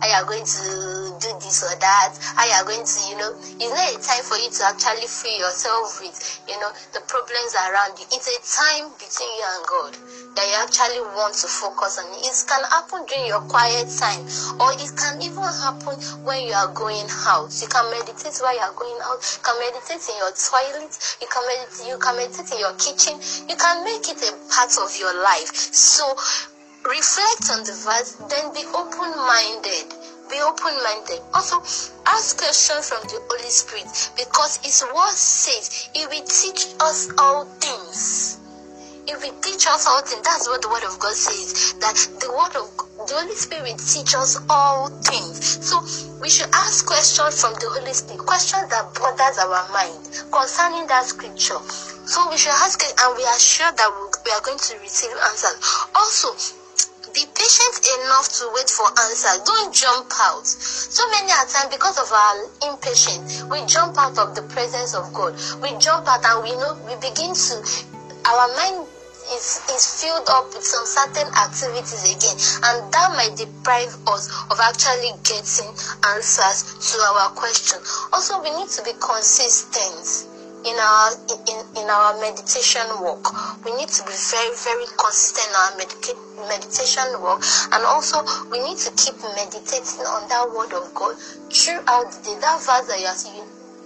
how 0.00 0.06
you 0.08 0.14
are 0.14 0.24
going 0.24 0.44
to 0.44 0.97
this 1.48 1.64
or 1.64 1.72
that, 1.80 2.12
how 2.36 2.44
you 2.44 2.52
are 2.60 2.68
going 2.68 2.84
to, 2.84 2.98
you 3.08 3.16
know, 3.16 3.32
it's 3.56 3.72
not 3.72 3.88
a 3.88 3.96
time 4.04 4.20
for 4.20 4.36
you 4.36 4.52
to 4.52 4.62
actually 4.68 5.08
free 5.08 5.40
yourself 5.40 5.96
with, 6.04 6.12
you 6.44 6.60
know, 6.60 6.68
the 6.92 7.00
problems 7.08 7.56
around 7.56 7.96
you. 7.96 8.04
It's 8.12 8.28
a 8.28 8.38
time 8.44 8.92
between 9.00 9.32
you 9.32 9.46
and 9.48 9.62
God 9.64 9.92
that 10.36 10.44
you 10.44 10.56
actually 10.60 11.00
want 11.16 11.32
to 11.40 11.48
focus 11.48 11.96
on. 11.96 12.06
It 12.20 12.36
can 12.44 12.62
happen 12.68 13.08
during 13.08 13.32
your 13.32 13.42
quiet 13.48 13.88
time, 13.88 14.28
or 14.60 14.76
it 14.76 14.92
can 14.92 15.24
even 15.24 15.48
happen 15.64 15.96
when 16.28 16.44
you 16.44 16.52
are 16.52 16.68
going 16.76 17.08
out. 17.24 17.48
You 17.56 17.68
can 17.72 17.88
meditate 17.88 18.36
while 18.44 18.52
you 18.52 18.62
are 18.62 18.76
going 18.76 19.00
out. 19.08 19.24
You 19.24 19.40
can 19.40 19.56
meditate 19.56 20.04
in 20.04 20.16
your 20.20 20.32
toilet. 20.36 20.92
You 21.24 21.28
can 21.32 21.42
meditate. 21.48 21.88
You 21.88 21.96
can 21.96 22.14
meditate 22.20 22.52
in 22.52 22.60
your 22.60 22.76
kitchen 22.76 23.16
you 23.48 23.56
can 23.56 23.84
make 23.84 24.08
it 24.08 24.20
a 24.22 24.32
part 24.52 24.72
of 24.78 24.90
your 24.98 25.14
life. 25.22 25.48
So 25.54 26.04
reflect 26.84 27.50
on 27.50 27.64
the 27.64 27.72
verse, 27.72 28.16
then 28.28 28.52
be 28.52 28.64
open 28.74 29.10
minded. 29.16 29.94
Be 30.28 30.40
open 30.42 30.74
minded. 30.84 31.20
Also, 31.32 31.56
ask 32.06 32.36
questions 32.36 32.88
from 32.90 33.00
the 33.08 33.20
Holy 33.30 33.48
Spirit 33.48 33.88
because 34.16 34.58
His 34.58 34.84
word 34.94 35.16
says 35.16 35.88
He 35.94 36.06
will 36.06 36.24
teach 36.24 36.68
us 36.80 37.08
all 37.18 37.44
things. 37.60 38.38
He 39.06 39.14
will 39.14 39.32
teach 39.40 39.66
us 39.66 39.86
all 39.88 40.02
things. 40.02 40.20
That's 40.20 40.46
what 40.46 40.60
the 40.60 40.68
word 40.68 40.84
of 40.84 40.98
God 40.98 41.14
says. 41.14 41.72
That 41.80 41.96
the 42.20 42.28
word 42.28 42.52
of 42.60 42.68
the 43.08 43.14
Holy 43.16 43.34
Spirit 43.36 43.80
teach 43.80 44.14
us 44.14 44.36
all 44.50 44.88
things. 45.00 45.64
So 45.64 45.80
we 46.20 46.28
should 46.28 46.50
ask 46.52 46.84
questions 46.84 47.40
from 47.40 47.54
the 47.54 47.72
Holy 47.72 47.94
Spirit, 47.94 48.20
questions 48.20 48.68
that 48.68 48.84
bothers 49.00 49.38
our 49.40 49.64
mind 49.72 50.04
concerning 50.28 50.86
that 50.88 51.06
scripture. 51.06 51.56
So 52.04 52.28
we 52.28 52.36
should 52.36 52.52
ask 52.52 52.82
it, 52.84 52.92
and 53.00 53.16
we 53.16 53.24
are 53.24 53.38
sure 53.40 53.72
that 53.72 53.88
we 54.24 54.30
are 54.32 54.44
going 54.44 54.58
to 54.60 54.76
receive 54.84 55.12
answers. 55.24 55.56
Also, 55.96 56.36
be 57.18 57.26
patient 57.34 57.82
enough 57.98 58.30
to 58.30 58.46
wait 58.54 58.70
for 58.70 58.86
answers. 58.86 59.42
Don't 59.42 59.74
jump 59.74 60.06
out. 60.22 60.46
So 60.46 61.02
many 61.10 61.34
a 61.34 61.42
time, 61.50 61.66
because 61.66 61.98
of 61.98 62.06
our 62.14 62.70
impatience, 62.70 63.42
we 63.50 63.58
jump 63.66 63.98
out 63.98 64.18
of 64.18 64.36
the 64.38 64.42
presence 64.54 64.94
of 64.94 65.10
God. 65.12 65.34
We 65.58 65.74
jump 65.82 66.06
out 66.06 66.22
and 66.22 66.46
we 66.46 66.54
know 66.54 66.78
we 66.86 66.94
begin 67.02 67.34
to 67.34 67.54
our 68.22 68.46
mind 68.54 68.86
is, 69.34 69.66
is 69.66 69.98
filled 69.98 70.28
up 70.30 70.46
with 70.54 70.62
some 70.62 70.86
certain 70.86 71.26
activities 71.34 72.06
again, 72.06 72.38
and 72.70 72.92
that 72.92 73.10
might 73.18 73.34
deprive 73.34 73.90
us 74.06 74.30
of 74.52 74.60
actually 74.62 75.10
getting 75.26 75.74
answers 76.14 76.78
to 76.92 77.02
our 77.02 77.30
question. 77.34 77.82
Also, 78.12 78.38
we 78.42 78.50
need 78.54 78.68
to 78.68 78.82
be 78.84 78.92
consistent 79.00 80.37
in 80.64 80.76
our 80.78 81.08
in, 81.46 81.58
in 81.78 81.86
our 81.90 82.18
meditation 82.20 82.86
work. 83.02 83.22
We 83.64 83.74
need 83.76 83.88
to 83.88 84.02
be 84.02 84.14
very 84.14 84.52
very 84.64 84.86
consistent 84.98 85.46
in 85.48 85.54
our 85.54 85.72
medica- 85.78 86.20
meditation 86.50 87.06
work. 87.22 87.42
And 87.72 87.84
also 87.84 88.24
we 88.50 88.58
need 88.62 88.78
to 88.82 88.90
keep 88.98 89.14
meditating 89.36 90.06
on 90.06 90.28
that 90.28 90.50
word 90.50 90.72
of 90.74 90.92
god 90.94 91.14
throughout 91.52 92.10
the 92.10 92.34
day. 92.34 92.36
That 92.40 92.58
verse 92.62 92.86
that 92.90 92.98
you 92.98 93.06
are 93.06 93.20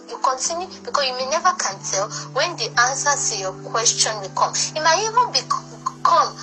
you, 0.09 0.19
continue 0.21 0.69
because 0.85 1.05
you 1.07 1.15
may 1.17 1.29
never 1.29 1.53
can 1.57 1.77
tell 1.81 2.09
when 2.37 2.57
the 2.57 2.69
answer 2.89 3.13
to 3.17 3.33
your 3.41 3.53
question 3.71 4.13
will 4.21 4.33
come. 4.37 4.53
It 4.77 4.81
might 4.81 5.01
even 5.01 5.33
be 5.33 5.41
come 6.03 6.35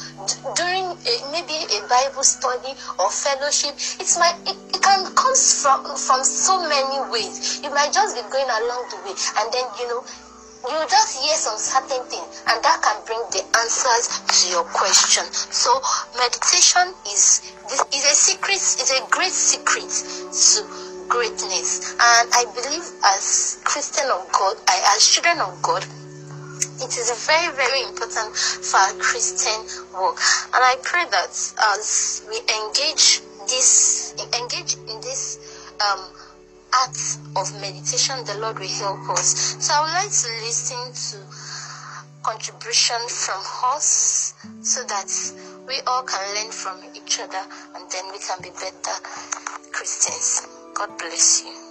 during 0.55 0.86
a, 0.86 1.13
maybe 1.32 1.55
a 1.71 1.79
bible 1.88 2.23
study 2.23 2.73
or 2.99 3.10
fellowship 3.10 3.73
it 3.99 4.10
might 4.19 4.36
it, 4.45 4.58
it 4.75 4.82
can 4.82 5.05
come 5.15 5.36
from 5.36 5.84
from 5.95 6.23
so 6.23 6.60
many 6.67 7.12
ways. 7.12 7.62
You 7.63 7.69
might 7.71 7.93
just 7.93 8.15
be 8.15 8.23
going 8.32 8.49
along 8.49 8.89
the 8.91 8.97
way 9.08 9.15
and 9.15 9.47
then 9.53 9.65
you 9.79 9.88
know 9.88 10.01
you 10.67 10.75
just 10.89 11.23
hear 11.23 11.36
some 11.36 11.58
certain 11.58 12.03
thing 12.12 12.23
and 12.47 12.58
that 12.63 12.77
can 12.84 12.97
bring 13.08 13.23
the 13.32 13.43
answers 13.63 14.19
to 14.27 14.51
your 14.51 14.63
question. 14.75 15.23
So 15.32 15.71
meditation 16.17 16.91
is 17.08 17.55
is 17.71 18.05
a 18.05 18.15
secret 18.15 18.60
is 18.60 18.91
a 18.91 19.01
great 19.10 19.32
secret 19.32 19.88
to 19.88 20.60
greatness. 21.08 21.95
And 21.99 22.29
i 22.34 22.45
believe 22.53 22.86
as 23.03 23.60
christian 23.63 24.05
of 24.12 24.29
god 24.32 24.58
I, 24.67 24.95
as 24.95 25.08
children 25.08 25.39
of 25.39 25.62
god 25.62 25.86
it 26.81 26.97
is 26.97 27.11
very 27.27 27.53
very 27.55 27.83
important 27.83 28.35
for 28.35 28.77
our 28.77 28.93
christian 28.99 29.59
work 29.93 30.17
and 30.53 30.61
i 30.63 30.75
pray 30.83 31.05
that 31.11 31.31
as 31.75 32.23
we 32.29 32.37
engage 32.61 33.21
this 33.47 34.13
engage 34.33 34.75
in 34.75 35.01
this 35.01 35.73
um 35.81 36.09
acts 36.73 37.17
of 37.35 37.51
meditation, 37.61 38.23
the 38.25 38.37
Lord 38.39 38.59
will 38.59 38.67
help 38.67 39.09
us. 39.17 39.57
So 39.59 39.73
I 39.73 39.81
would 39.81 39.93
like 39.93 40.11
to 40.11 40.29
listen 40.45 40.93
to 40.93 41.17
contribution 42.23 42.97
from 43.07 43.41
us 43.73 44.33
so 44.61 44.83
that 44.83 45.09
we 45.67 45.79
all 45.87 46.03
can 46.03 46.21
learn 46.35 46.51
from 46.51 46.83
each 46.95 47.19
other 47.19 47.43
and 47.75 47.89
then 47.91 48.05
we 48.11 48.19
can 48.19 48.41
be 48.41 48.49
better 48.51 48.95
Christians. 49.71 50.47
God 50.73 50.97
bless 50.97 51.43
you. 51.45 51.68